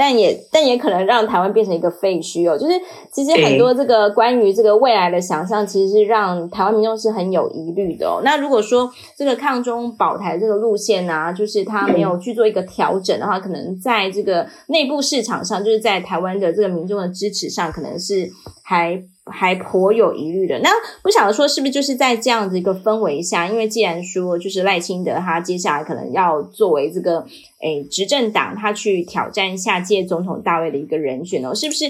[0.01, 2.73] 但也但也可能让台湾变成一个废墟哦，就是
[3.13, 8.23] 其实很多这个关于这个未来的想象，其实是让台湾民众是很有疑虑的哦。
[8.25, 18.27] 那如果说这个抗中保台这个路线啊，就是他没有去做一个调整的话，可能在这个内部市场上，就是在台湾的这个民众的支持上，可能是
[18.71, 19.03] 还。
[19.33, 20.71] 还颇有疑虑的，那
[21.05, 27.25] 不晓得说是不是就是在这样子一个氛围下，因为既然说就是赖清德他接下来可能要作为这个
[27.63, 31.85] 诶执政党，他去挑战下届总统大位的一个人选哦，是不是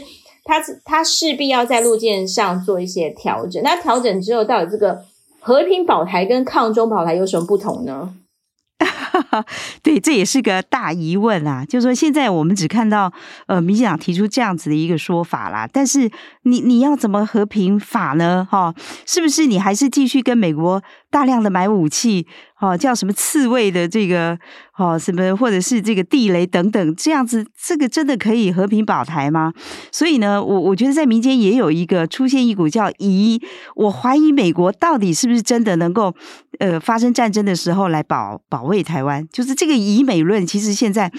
[0.45, 3.63] 他他势必要在路线上做一些调整？
[3.63, 5.03] 那调整之后，到底这个
[5.39, 8.13] 和平保台跟抗中保台有什么不同呢？
[9.83, 11.65] 对，这也是个大疑问啊！
[11.65, 13.13] 就是说，现在我们只看到
[13.47, 16.11] 呃，民进党提出这样子的一个说法啦，但是
[16.43, 18.47] 你你要怎么和平法呢？
[18.51, 18.75] 哈，
[19.07, 22.27] 是不是你还是继续跟美国大量的买武器？
[22.61, 24.39] 哦，叫什么刺猬的这个
[24.77, 29.53] 哦，什么或者是这个地雷等等，这样子，这个真的可以和平保台吗？
[29.91, 33.41] 所以呢，我我觉得在民间也有一个出现一股叫疑，
[33.77, 36.15] 我怀疑美国到底是不是真的能够
[36.59, 41.11] 呃发生战争的时候来保保卫台湾，就是这个疑美论，其实现在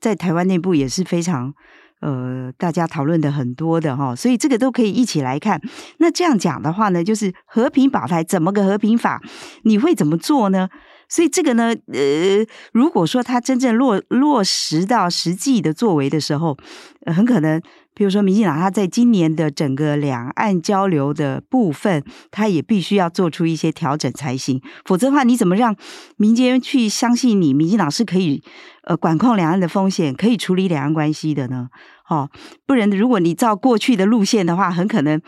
[0.00, 1.54] 在台湾内部也是非常。
[2.00, 5.60] 呃，大家讨论的很多的哈，所以这个都可以一起来看。
[5.98, 9.20] 那这样讲的话呢，就是和平保台怎么个和平法？
[9.62, 10.68] 你会怎么做呢？
[11.08, 16.56] 所以这个呢，呃，如果说他真正落落实到实际的作为的时候，
[17.06, 17.60] 很可能。
[17.98, 24.62] 比如说，民进党他在今年的整个两岸交流的部分，他也必须要做出一些调整才行。
[24.84, 25.74] 否则的话，你怎么让
[26.16, 27.52] 民间去相信你？
[27.52, 28.40] 民进党是可以
[28.84, 31.70] 呃管控两岸的风险，可以处理两岸关系的呢？
[32.08, 32.30] 哦，
[32.68, 35.20] 不然如果你照过去的路线的话，很可能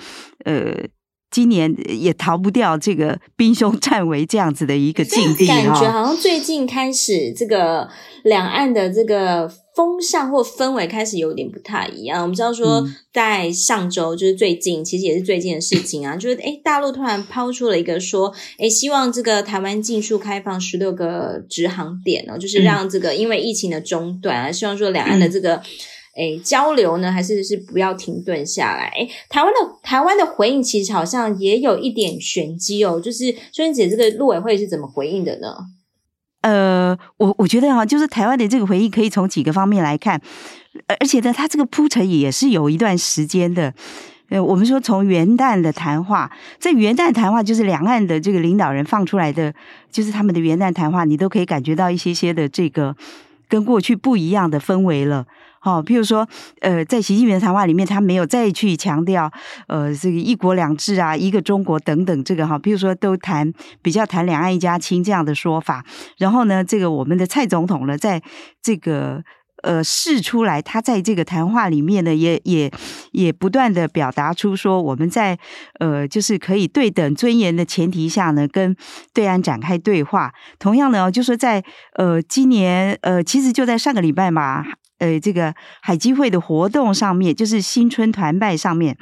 [0.44, 0.86] 呃。
[1.30, 7.88] 今年也逃不掉这个兵凶战危这样子的一个境地，感觉好像最近开始这个
[8.24, 12.22] 两岸的这个风向或氛围开始有点不太一样。
[12.22, 25.62] 我们知道说，在上周就是最近，其实也是最近的事情啊，就是诶大陆突然抛出了一个说，诶希望这个台湾尽速开放十六个直航点哦，就是让这个因为疫情的中断啊，希望说两岸的这个。
[26.20, 28.88] 诶，交流呢，还是是不要停顿下来？
[28.90, 33.00] 诶，台湾的台湾的回应其实好像也有一点玄机哦。
[33.00, 35.56] 就是秀娟姐，这个陆委会是怎么回应的呢？
[36.42, 40.20] 呃，我我觉得哈，就是台湾的这个回应可以从几个方面来看，
[41.00, 43.72] 而且呢，它这个铺陈也是有一段时间的。
[44.28, 49.52] 呃，我们说从元旦的谈话，在元旦谈话就是两岸的这个领导人放出来的，
[49.90, 52.94] 就是他们的元旦谈话，你都可以感觉到一些些的这个
[53.48, 55.26] 跟过去不一样的氛围了。
[55.62, 56.26] 好，譬如说，
[56.62, 59.30] 呃，在习近平的谈话里面，他没有再去强调，
[59.68, 65.84] 呃，这个一国两制啊，一个中国等等，这个哈，譬如说都谈比较谈两岸一家亲这样的说法。
[66.16, 68.22] 然后呢，这个我们的蔡总统呢，在
[68.62, 69.22] 这个
[69.62, 72.72] 呃释出来，他在这个谈话里面呢，也也
[73.12, 75.38] 也不断的表达出说，我们在
[75.78, 78.74] 呃就是可以对等尊严的前提下呢，跟
[79.12, 80.32] 对岸展开对话。
[80.58, 81.62] 同样呢，就说在
[81.96, 84.64] 呃今年呃其实就在上个礼拜嘛，
[85.00, 88.96] 呃这个海基会的活动上面，就是新春团拜上面。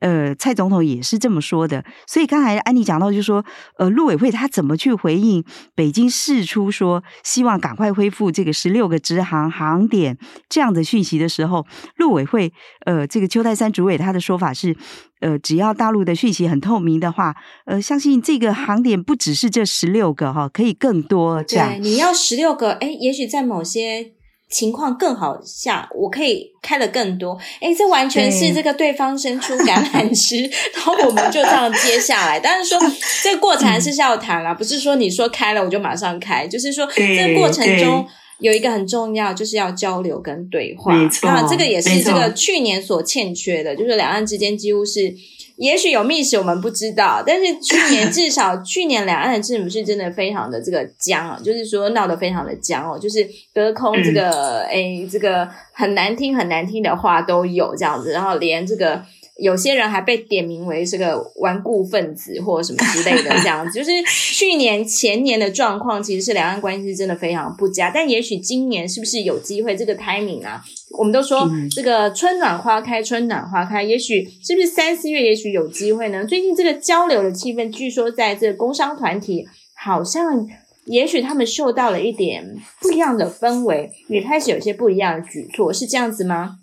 [0.00, 3.42] 呃，蔡总统也是这么说的，所以刚才安妮讲到，就是说，
[3.78, 5.42] 呃，陆委会他怎么去回应
[5.74, 10.18] 北京释出说希望赶快恢复这个十六个直航航点
[10.50, 11.64] 这样的讯息的时候，
[11.96, 12.52] 陆委会
[12.84, 14.76] 呃，这个邱泰山主委他的说法是，
[15.20, 21.70] 呃，只要大陆的讯息很透明的话，呃，相信这个航点不只是这十六个哈，可以更多这样。
[21.70, 24.13] 对，你要十六个，哎，也许在某些。
[24.54, 27.36] 情况更好下，我可以开的更多。
[27.60, 32.38] 诶，这完全是这个对方伸出橄榄枝， 然后我们就这样接下来。
[32.38, 32.78] 但是说
[33.24, 38.06] 这个过程还是要谈啦，不是说你说开了我就马上开，就是说这个过程中
[38.40, 40.94] 有一个很重要，就是要交流跟对话。
[41.22, 45.14] 那这个也是这个去年所欠缺的，就是两岸之间几乎是。
[45.56, 59.00] 也许有密使我们不知道，但是去年至少去年两岸的政府是真的非常的这个僵啊，就是说闹得非常的僵哦，就是隔空这个诶、嗯、这个很难听很难听的话都有这样子，然后连这个。
[59.42, 67.90] 有些人还被点名为这个顽固分子或什么之类的，这样子就是去年前年的状况，其实是两岸关系真的非常不佳。
[67.90, 69.74] 但也许今年是不是有机会？
[69.74, 70.62] 这个 timing 啊，
[70.96, 76.24] 我们都说这个春暖花开，春暖花开，也许是不是三四月，也许有机会呢？
[76.24, 79.44] 最近这个交流的气氛，据说在这个工商团体，
[79.74, 80.46] 好像
[80.86, 86.58] 也许他们嗅到了一点不一样的氛围，也开始有些不一样的举措，是这样子吗？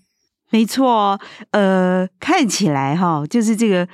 [0.52, 3.88] 没错，呃，看起来哈，就是这个。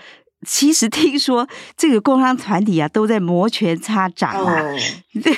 [0.46, 4.62] 其实听说这个工商团体啊，都在摩拳擦掌啊。
[4.62, 4.80] Oh.
[5.24, 5.36] 对，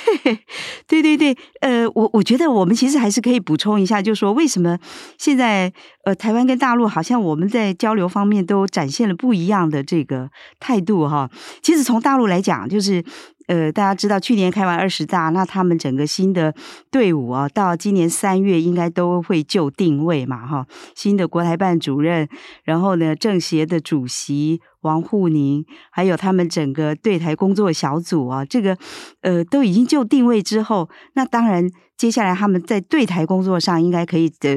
[0.85, 4.77] 对对对，呃，我我觉得我们其实还是可以补充一下，就是说为什么
[5.17, 5.71] 现在
[6.03, 10.29] 呃，台湾跟大陆好像我们在交流方面都展现了不一样的这个
[10.59, 11.29] 态度哈。
[11.63, 13.03] 其实从大陆来讲，就是。
[13.49, 16.53] 呃，大家知道去年开完二十大，那他们整个新的
[16.91, 22.29] 队伍啊，到今年三月应该都会就定位嘛，哈，新的国台办主任，
[22.63, 28.77] 然后呢，政协的主席王沪宁，还有他们整个对台工作小组啊，这个
[29.21, 31.69] 呃都已经就定位之后，那当然。
[31.99, 34.55] 接下来他们在对台工作上应该可以呃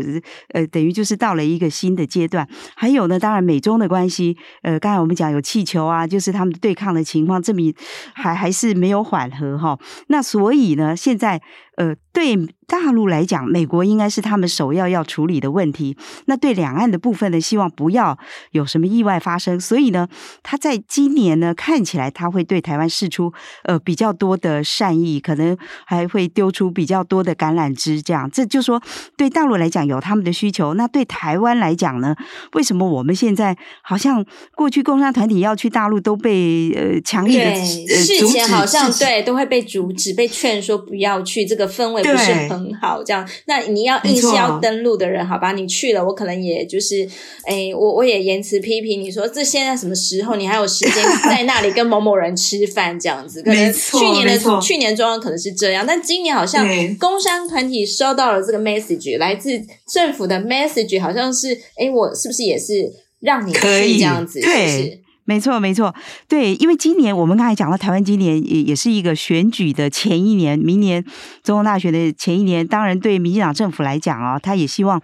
[0.54, 2.48] 呃等于就是到了一个新的阶段。
[2.76, 7.74] 还有呢，当然美中的关系，呃，刚才我们讲有气球啊，就是他们对抗的情况证明
[8.14, 9.76] 还还是没有缓和哈。
[10.06, 11.42] 那所以呢，现在。
[11.76, 15.96] 呃，对大陆来讲，美国应该是他们首要要处理的问题。
[16.26, 18.18] 那对两岸的部分呢，希望不要
[18.50, 19.58] 有什么意外发生。
[19.58, 20.06] 所以呢，
[20.42, 23.32] 他在今年呢，看起来他会对台湾释出
[23.64, 25.56] 呃比较多的善意，可能
[25.86, 28.00] 还会丢出比较多的橄榄枝。
[28.00, 28.80] 这样，这就说
[29.16, 30.74] 对大陆来讲有他们的需求。
[30.74, 32.14] 那对台湾来讲呢，
[32.52, 41.62] 为什么我们现在好像过去工商团体要去大陆都被呃强烈的呃事前好像对都会被阻止、被劝说不要去这个。
[41.72, 47.08] 氛围不是很好，这样，那你要硬是要登录的人，好吧，你去了，我可能也就是，
[47.44, 53.42] 哎，我我也言辞批评你说，这现在什么时候，你还有时间在那里跟某某人吃饭这样子？
[53.42, 56.66] 可能去年的去年中央可能是这样，但今年好像
[56.98, 59.60] 工商团体收到了这个 message，来自
[59.92, 64.40] 政府的 message，好像是，哎，我是不是也是让你去这样子？
[64.40, 65.01] 是不是？
[65.32, 65.94] 没错，没错，
[66.28, 71.02] 对，因为今年我们刚才讲到台湾今年也也是一个选举的前一年，明年
[71.42, 75.00] 总统大选的前一年，当然对民进党政府来讲啊，他也希望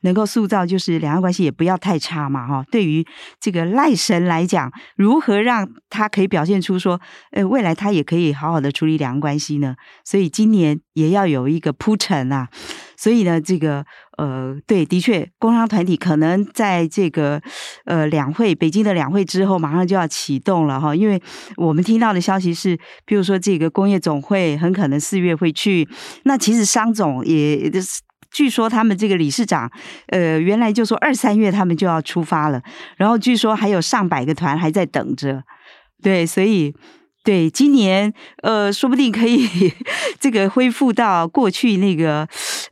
[0.00, 2.64] 能够塑造就是两岸关系也不要太差嘛，哈。
[2.72, 3.06] 对于
[3.38, 9.76] 这个赖神来讲，如何让他可以表现出说，呃，未来他也可以好好的处理两岸关系呢？
[10.04, 12.48] 所以今年也要有一个铺陈啊。
[13.00, 17.40] 所以呢，这个呃，对，的确，工商团体可能在这个
[17.84, 20.92] 呃两会，北京的两会之后，马上就要启动了哈。
[20.96, 21.22] 因为
[21.56, 25.88] 我们听到的消息是，比如说这个工业总会很可能四月会去。
[26.24, 27.70] 那其实商总也，
[28.32, 29.70] 据说他们这个理事长，
[30.08, 32.60] 呃，原来就说二三月他们就要出发了。
[32.96, 35.44] 然后据说还有上百个团还在等着。
[36.02, 36.74] 对，所以。
[37.24, 39.46] 对，今年呃，说不定可以
[40.18, 42.26] 这个恢复到过去那个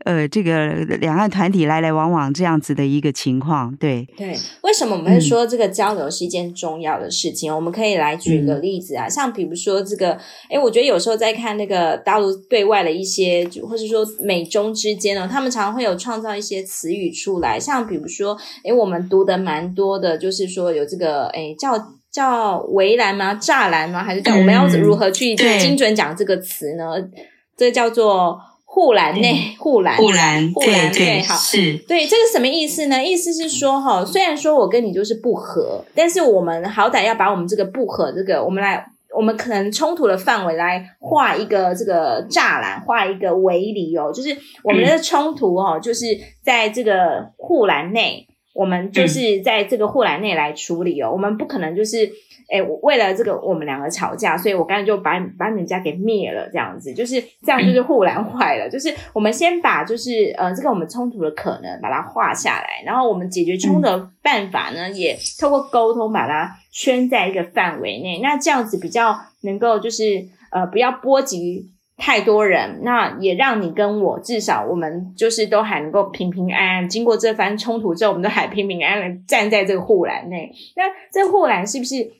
[0.04, 3.76] 呃，这个两岸团体来来往往这样子的一个情况。
[3.76, 7.52] 对对，为什么我们会说这个交流是一件重要的事情？
[7.52, 10.18] 嗯、我们可以来举个例子啊，像比如说这个，
[10.48, 18.34] 哎，我觉得有时候在看那个大陆对外的一些，或者说美中之间呢，他们常常会有创造一些词语出来，像比如说，
[18.64, 21.95] 哎，我们读的蛮多的，就是说有这个，哎，叫。
[22.16, 23.34] 叫围栏吗？
[23.34, 24.02] 栅栏吗？
[24.02, 26.94] 还是叫我们要如何去精准讲这个词呢？
[26.96, 27.12] 嗯、
[27.54, 33.04] 这叫做护栏内护栏护栏护栏内好是对，这个什么意思呢？
[33.04, 38.82] 意思是说哈，虽然说我跟你就是不合，但是我们好歹要把我们这个不合这个，我们来
[39.14, 46.06] 我们可能冲突的范围来画一个这个栅栏，画一个围篱哦，就是我们的冲突哦，就是
[46.42, 48.25] 在这个护栏内。
[48.56, 52.10] 我们就是在这个护栏内来处理哦，我们不可能就是，
[52.48, 71.70] 哎，为了这个我们两个吵架，所以我刚才就把把你们家给灭了，这样子，就是这样，就是护栏坏了，就是我们先把就是呃这个我们冲突的可能把它画下来，然后我们解决冲突的办法呢，也透过沟通把它圈在一个范围内，那这样子比较能够就是呃不要波及。
[71.96, 76.88] 太多人，那也让你跟我至少我们就是都还能够平平安安。
[76.88, 80.52] 经过这番冲突之后，我们都还平平安安站在这个护栏内。
[80.76, 82.12] 那这护栏是不是？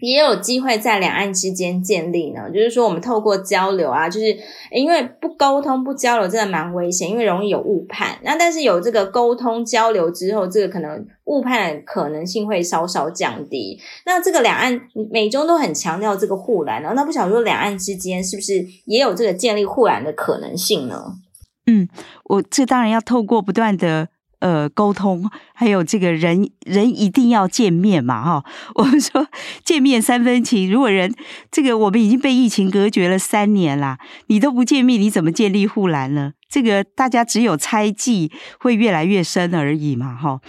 [0.00, 4.26] 也有机会在两岸之间建立呢，就是说我们透过交流啊，就是
[4.70, 8.18] 因为不沟通不交流真的蛮危险，因为容易有误判。
[8.22, 13.80] 那但是有这个沟通交流之后，这个可能误判的可能性会稍稍降低。
[14.04, 14.78] 那这个两岸
[15.10, 21.14] 美中都很强调这个护栏，呢那不想说两岸之间是不是也有这个建立护栏的可能性呢？
[21.66, 21.88] 嗯，
[22.24, 24.08] 我这当然要透过不断的。
[24.40, 28.44] 呃，沟通还有这个人人一定要见面嘛，哈。
[28.76, 29.26] 我们说
[29.64, 31.14] 见面三分情，如果人
[31.50, 36.32] 这个我们已经被疫情隔绝了三年啦，你都不见面，你怎么建立护栏呢？
[36.48, 38.30] 这个大家只有猜忌
[38.60, 40.40] 会越来越深而已嘛，哈。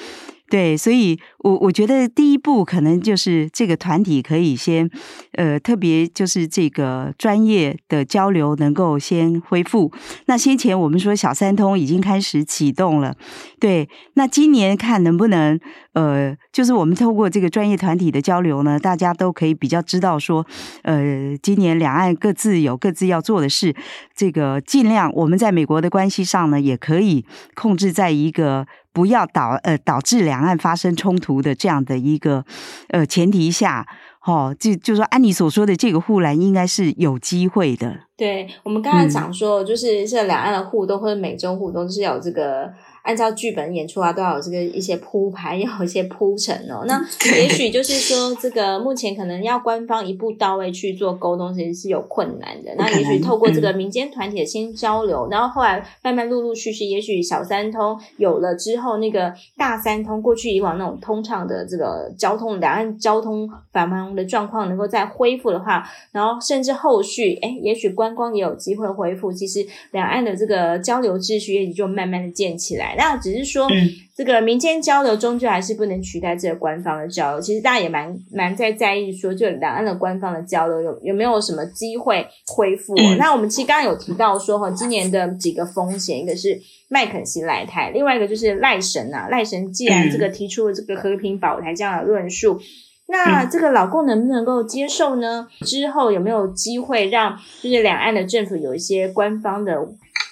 [0.49, 4.89] 对，所以我我觉得第一步可能就是这个团体可以先，
[5.33, 9.91] 呃，特别就是这个专业的交流能够先恢复。
[10.27, 13.13] 那先前我们说小三通已经开始启动了，
[13.59, 15.59] 对，那今年看能不能，
[15.91, 20.47] 呃，就是我们透过这个专业团体的交流呢，大家都可以比较知道说，
[20.83, 23.75] 呃，今年两岸各自有各自要做的事，
[24.15, 28.65] 这个尽量我们在美国的关系上呢，也可以控制在一个。
[28.97, 32.43] 不要导呃导致两岸发生冲突的这样的一个
[32.89, 33.85] 呃前提下，
[34.25, 37.95] 哦，就就说按你所说的这个护栏应该是有机会的。
[38.17, 42.73] 对，我们刚才讲说，就是这两岸的互动或者美中互动，就是有这个。
[43.07, 46.83] 按照剧本演出啊，都要有这个一些铺排，要有一些铺陈哦。
[46.85, 47.01] 那
[47.37, 52.75] 也许就是说，这个目前可能要官方一步到位去做沟通，其实是有困难的。
[52.77, 69.31] 那也许透过这个民间团体的先交流，然后后来慢慢陆陆续续，也许小三通有了之后，那个大三通过去以往那种通畅的这个交通，两岸交通繁忙的状况能够再恢复的话，然后甚至后续，哎，也许观光也有机会恢复。
[69.31, 72.96] 其实两岸的这个交流秩序也就慢慢的建起来。
[72.97, 73.67] 那只是说，
[74.15, 77.39] 这个民间交流终究还是不能取代这个官方的交流。
[77.39, 82.95] 其实大家也蛮蛮在在意说，就两岸的官方的交流有有没有什么机会恢复？
[82.95, 92.59] 嗯、那我们其实刚刚有提到说，哈，今年的几个风险，一个是麦肯锡来台，另外一个就是赖神啊，赖神既然这个提出了这个和平保台这样的论述，
[93.07, 95.47] 那这个老共能不能够接受呢？
[95.61, 99.87] 之后有没有机会让就是两岸的政府有一些官方的？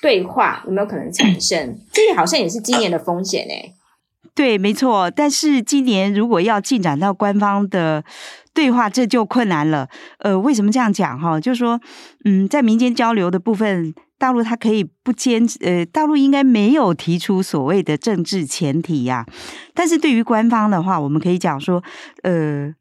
[0.06, 1.76] 对话有没有可能产生？
[1.92, 3.74] 这个好像也是今年的风险诶。
[4.36, 5.10] 对，没错。
[5.10, 8.04] 但是今年如果要进展到官方的
[8.54, 9.90] 对话，这就困难了。
[10.20, 11.20] 呃，为什么这样讲？
[11.20, 11.82] 哈，就是说，
[12.24, 19.26] 嗯，在民间交流的部分，大陆它可以不坚持，呃，大陆应该没有提出所谓的政治前提呀。
[19.74, 21.84] 但是对于官方的话，我们可以讲说，
[22.22, 22.72] 呃，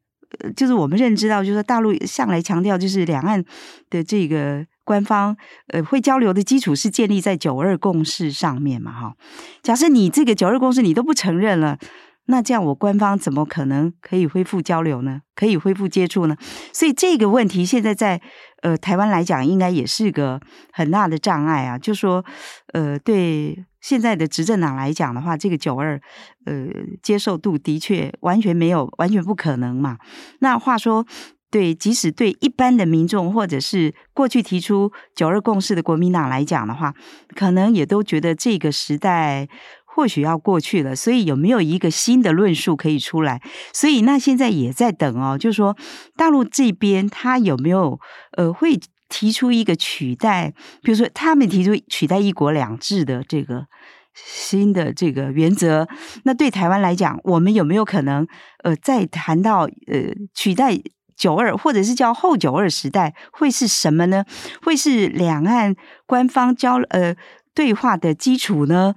[0.55, 3.43] 就是我们认知到，就是说大陆向来强调，就是两岸
[3.89, 4.67] 的这个。
[4.85, 5.37] 官方
[5.69, 9.15] 呃会交流的基础是建立在九二共识上面嘛哈？
[9.63, 11.79] 假设你这个九二共识你都不承认了，
[12.27, 15.23] 那这样我官方怎么可能可以恢复交流呢？
[15.35, 16.37] 可以恢复接触呢？
[16.73, 18.21] 所以这个问题现在在
[18.63, 20.41] 呃台湾来讲，应该也是个
[20.73, 21.79] 很大的障碍啊。
[21.79, 22.25] 就说
[22.73, 26.01] 呃对现在的执政党来讲的话，这个九二
[26.47, 26.67] 呃
[27.03, 29.97] 接受度的确完全没有，完全不可能嘛。
[30.41, 31.07] 那话说。
[31.55, 36.93] 对，即使对一般的民众，或者是过去提出九二共识的国民党来讲的话，
[37.37, 39.49] 可能也都觉得这个时代
[39.85, 40.97] 或许要过去了。
[40.97, 43.41] 所以有没有一个新的论述可以出来？
[43.73, 45.77] 所以那现在也在等哦，就是说
[46.17, 48.01] 大陆这边他有没有
[48.37, 48.77] 呃会
[49.09, 50.53] 提出一个取代，
[50.83, 53.67] 比如说他们提出取代一国两制的这个
[54.13, 55.87] 新的这个原则？
[56.25, 58.27] 那对台湾来讲，我们有没有可能
[58.65, 60.81] 呃再谈到呃取代？
[61.17, 64.25] 九二，或者是叫后九二时代，会是什么呢？
[64.63, 65.75] 会是两岸
[66.07, 67.15] 官方交呃
[67.55, 68.95] 对话的基础呢？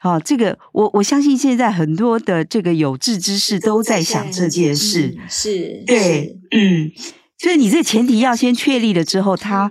[0.00, 6.92] 好、哦，这个我我相信现在很多的这个有志之士都在想这件事，是，对，嗯，
[7.36, 9.70] 所以你这前提要先确立了之后，他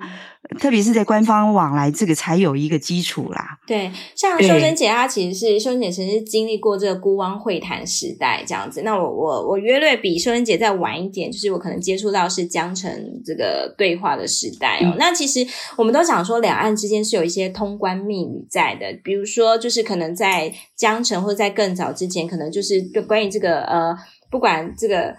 [0.60, 3.60] 特别是在官方往来这个才有一个基础啦。
[3.68, 8.82] 对，像秀真姐她其实是秀真姐，曾经经历过这个孤汪会谈时代这样子。
[8.84, 12.90] 那我我我约略比秀真姐再晚一点，就是我可能接触到是江城
[13.26, 14.94] 这个对话的时代哦。
[14.94, 15.46] 嗯、那其实
[15.76, 23.96] 我们都讲说，两岸之间是有一些通关密语在的，比如说就是可能在江城或者在更早之前，可能就是关于这个呃，
[24.32, 25.16] 不管这个。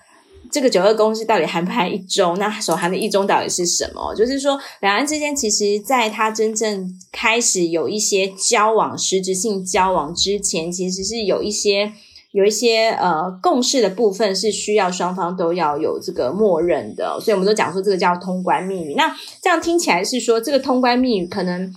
[0.51, 2.39] 这个九二共识到底含不含一中？
[2.39, 4.15] 那所含的一中到底是什么？
[4.15, 11.93] 就是说，两岸之间其实，在他真正开始有一些交往、实质性交往之前，其实是有一些
[12.33, 17.21] 有一些呃共识的部分，是需要双方都要有这个默认的。
[17.21, 18.95] 所以，我们都讲说这个叫通关密语。
[18.95, 21.73] 那这样听起来是说，这个通关密语可能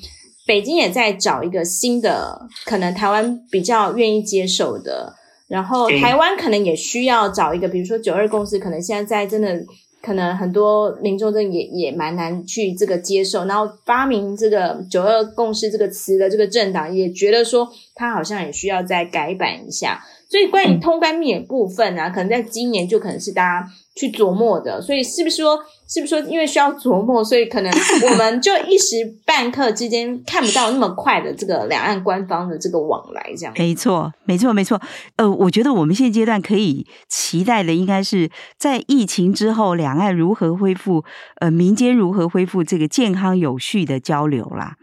[0.45, 5.15] 北京也在找一个新的，可能台湾比较愿意接受的。
[5.51, 9.61] 然后台湾可能也需要找一个，比如说九二共识，可能现在在真的
[10.01, 13.43] 可能很多民众真也也蛮难去这个接受。
[13.43, 20.01] 然后发明这个九二共识这个词的这个政党也觉得说，他好像也需要再改版一下。
[20.31, 24.81] 所以关于通关密语部分啊，可能在今年就可能是大家去琢磨的。
[24.81, 25.59] 所以是不是说，
[25.89, 27.69] 是不是说，因为需要琢磨，所以可能
[28.09, 33.53] 我们就一时半刻之间看不到那么快的这个两岸官方的这个往来，这样。
[33.57, 34.79] 没错，没错，没错。
[35.17, 41.03] 呃，我觉得我们现阶段可以期待的，应该是在疫情之后，两岸如何恢复，
[41.41, 44.77] 呃，民间如何恢复这个健康有序的交流啦。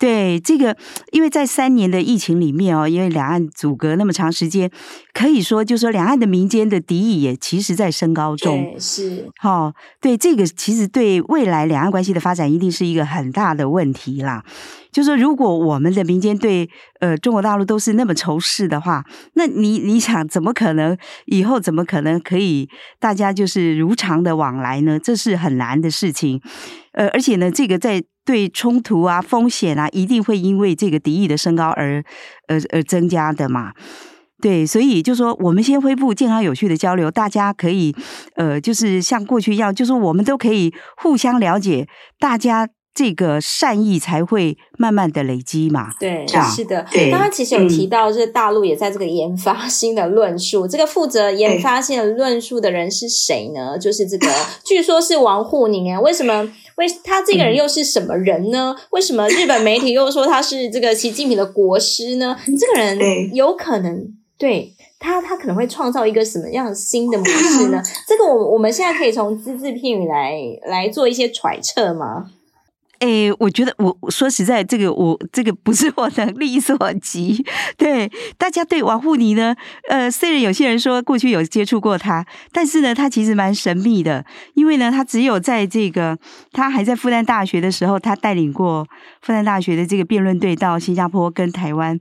[0.00, 0.74] 对这个，
[1.12, 4.70] 因为在三年的疫情里面哦，因为两岸阻隔那么长时间，
[5.12, 8.62] 可以说就是说两岸的民间的敌意也其实在升高中。
[8.72, 9.28] 对，是。
[9.38, 14.42] 好、哦，对这个其实对未来两岸关系的发展一定是一个很大的问题啦。
[14.90, 16.68] 就是说，如果我们的民间对
[17.00, 20.96] 呃中国大陆都是那么仇视的话，那你你想怎么可能
[21.26, 24.98] 以后怎么可能可以大家就是如常的往来呢？
[24.98, 26.40] 这是很难的事情。
[26.92, 32.04] 呃，而且呢，这个在对冲突啊、风险啊，一定会因为这个敌意的升高而
[32.48, 33.72] 而而增加的嘛。
[34.40, 37.94] 对，所以就说我们先恢复健康有序的交流，大家可以
[38.36, 41.86] 呃，就是像过去一样，就是我们都可以互相了解，
[42.18, 42.68] 大家。
[42.92, 45.90] 这个善意才会慢慢的累积嘛？
[46.00, 46.84] 对，是的。
[47.08, 50.66] 刚刚其实有提到，就是大陆也在这个研发新的论述。
[50.66, 53.78] 这个负责研发新的论述的人是谁呢？
[53.78, 54.26] 就是这个，
[54.66, 56.00] 据说是王沪宁啊。
[56.00, 56.52] 为什么？
[56.80, 58.74] 为他这个人又是什么人呢？
[58.90, 62.36] 为什么日本媒体又说他是这个习近平的国师呢？
[62.58, 64.04] 这个人有可能
[64.38, 67.82] 对他，他可能会创造一个什么样新的模式呢？
[68.08, 70.32] 这个我我们现在可以从只字片语来
[70.66, 72.30] 来做一些揣测吗？
[73.00, 77.44] 哎，我觉得我说实在，这个我这个不是我能力所及。
[77.78, 79.56] 对，大家对王沪宁呢，
[79.88, 86.18] 呃，虽然有些人说过去有接触过他，但是呢，他其实蛮神秘的，因为呢，他只有在这个
[86.52, 88.86] 他还在复旦大学的时候，他带领过
[89.22, 91.98] 复旦大学的这个辩论队到新加坡跟台湾，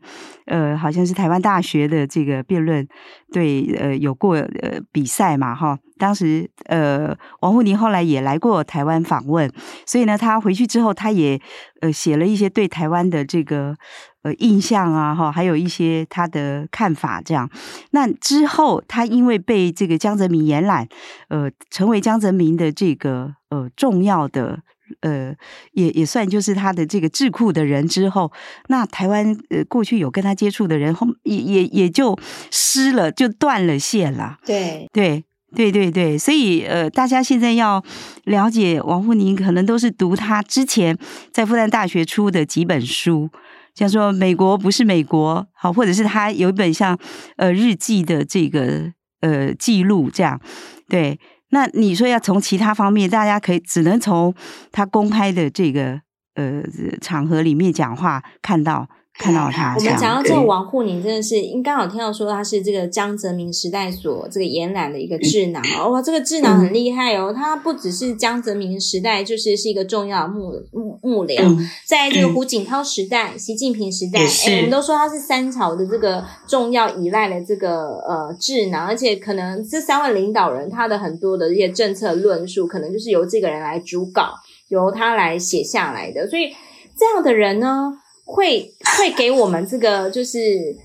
[0.49, 2.85] 呃，好像是台湾大学的这个辩论
[3.31, 5.77] 对，呃，有过呃比赛嘛，哈。
[5.99, 9.51] 当时，呃，王沪宁后来也来过台湾访问，
[9.85, 11.39] 所以呢，他回去之后，他也
[11.81, 13.75] 呃写了一些对台湾的这个
[14.23, 17.21] 呃印象啊，哈，还有一些他的看法。
[17.21, 17.49] 这样，
[17.91, 20.87] 那之后，他因为被这个江泽民延揽，
[21.27, 24.59] 呃，成为江泽民的这个呃重要的
[25.01, 25.35] 呃，
[25.73, 28.31] 也也算就是他的这个智库的人之后，
[28.67, 32.17] 那台湾呃过去有跟他接触的人后也也也就
[32.51, 34.37] 失了，就断了线了。
[34.45, 35.23] 对对。
[35.55, 37.83] 对对对，所以呃，大家现在要
[38.25, 40.95] 了解王沪宁，可能都是读他之前
[41.33, 43.27] 在复旦大学出的几本书，
[43.73, 46.95] 像说《美国不是美国》好，或者是他有一本像
[47.37, 50.39] 呃日记的这个呃记录这样。
[50.87, 51.19] 对，
[51.49, 54.33] 那你说要从其他方面，大家可以只能从
[54.71, 56.01] 他公开的这个
[56.35, 56.61] 呃
[57.01, 58.87] 场合里面讲话看到。
[59.19, 84.35] 看到他，我们讲到这个王沪宁，真的是应该有听到说他是这个江泽民时代所这个延揽的一个智囊哦，哇，这个智囊很厉害哦，他不只是江泽民时代，就是是一个重要的幕幕幕僚，在这个胡锦涛时代、习近平时代，哎，我们都说他是三朝的这个重要依赖的这个呃智囊，而且可能这三位领导人他的很多的一些政策论述，可能就是由这个人来主稿，
[84.69, 86.53] 由他来写下来的，所以
[86.97, 87.93] 这样的人呢，
[88.33, 90.75] 会会给我们这个 就是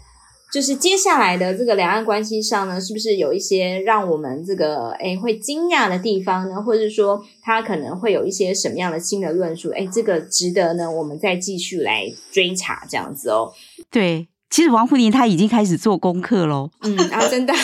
[0.53, 6.62] 就是接下来的这个两岸关系上呢，是不是有一些让我们这个哎会惊讶的地方呢？
[6.62, 9.70] 或者是说他可能会有一些什么样的新的论述？
[9.70, 13.53] 哎这个值得呢，我们再继续来追查这样子哦。
[13.90, 14.28] 对。
[14.55, 16.70] 其实王沪宁他已经开始做功课喽。
[16.82, 17.59] 嗯啊，真的、啊？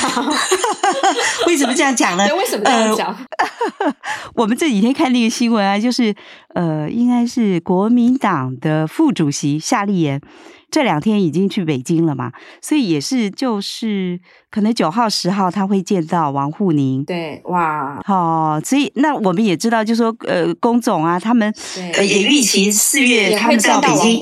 [1.46, 2.26] 为什么这样讲呢？
[2.26, 3.16] 对，为什么这样讲？
[3.78, 3.94] 呃、
[4.34, 6.12] 我们这几天看那个新闻啊，就是
[6.52, 10.20] 呃，应该是国民党的副主席夏立言。
[10.68, 14.18] 这两天已经去北京了嘛，所以也是就是
[14.50, 17.04] 可能九号十号他会见到王沪宁。
[17.04, 21.54] 对，哇，好、哦，所以那我们也知道，就说呃，工总啊，他们
[21.94, 24.20] 对也预期四月他们到北京。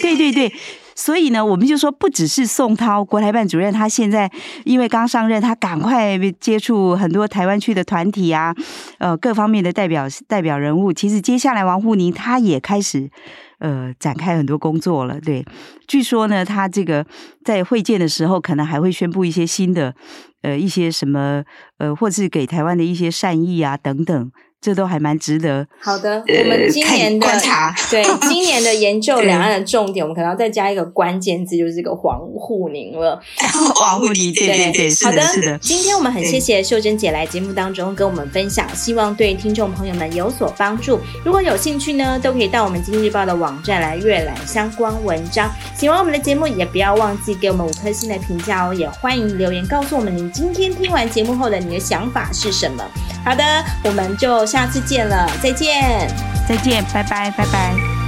[0.00, 0.52] 对对对，
[0.94, 4.30] 所以呢，我们就说不只是宋涛国台办主任，他现在
[4.64, 8.54] 因为刚上任，他赶快接触很多台湾区的团体啊，
[8.98, 10.92] 呃，各方面的代表代表人物。
[10.92, 13.10] 其实接下来王沪宁他也开始。
[13.58, 15.46] 呃，展开很多工作了，对。
[15.86, 17.06] 据说呢，他这个
[17.44, 19.94] 在会见的时候，可能还会宣布一些新的，
[20.40, 21.44] 呃，一些什么，
[21.78, 24.32] 呃，或是给台湾的一些善意啊，等等。
[24.62, 25.66] 这都还蛮值得。
[25.80, 33.20] 好的，我们今年的观察，对 今年的研究两岸的重点，我们可能要再加一个关键字，就是这个黄沪宁了。
[33.82, 35.58] 王沪宁，对对对，是的，是的。
[35.58, 41.00] 今天我们很谢谢秀珍姐来节目当中跟我们分享，希望对听众朋友们有所帮助。
[41.24, 45.50] 如果有兴趣呢，都可以到我们《经济日报》的网站来阅览相关文章。
[45.76, 48.72] 喜欢我们的节目，也不要忘记给我们五颗星的评价哦。
[48.72, 52.84] 也欢迎留言告诉我们，你今天听完节目后的你的想法是什么。
[53.24, 53.42] 好的，
[53.82, 54.46] 我们就。
[54.52, 56.06] 下次见了，再见，
[56.46, 58.01] 再见，拜拜，拜拜。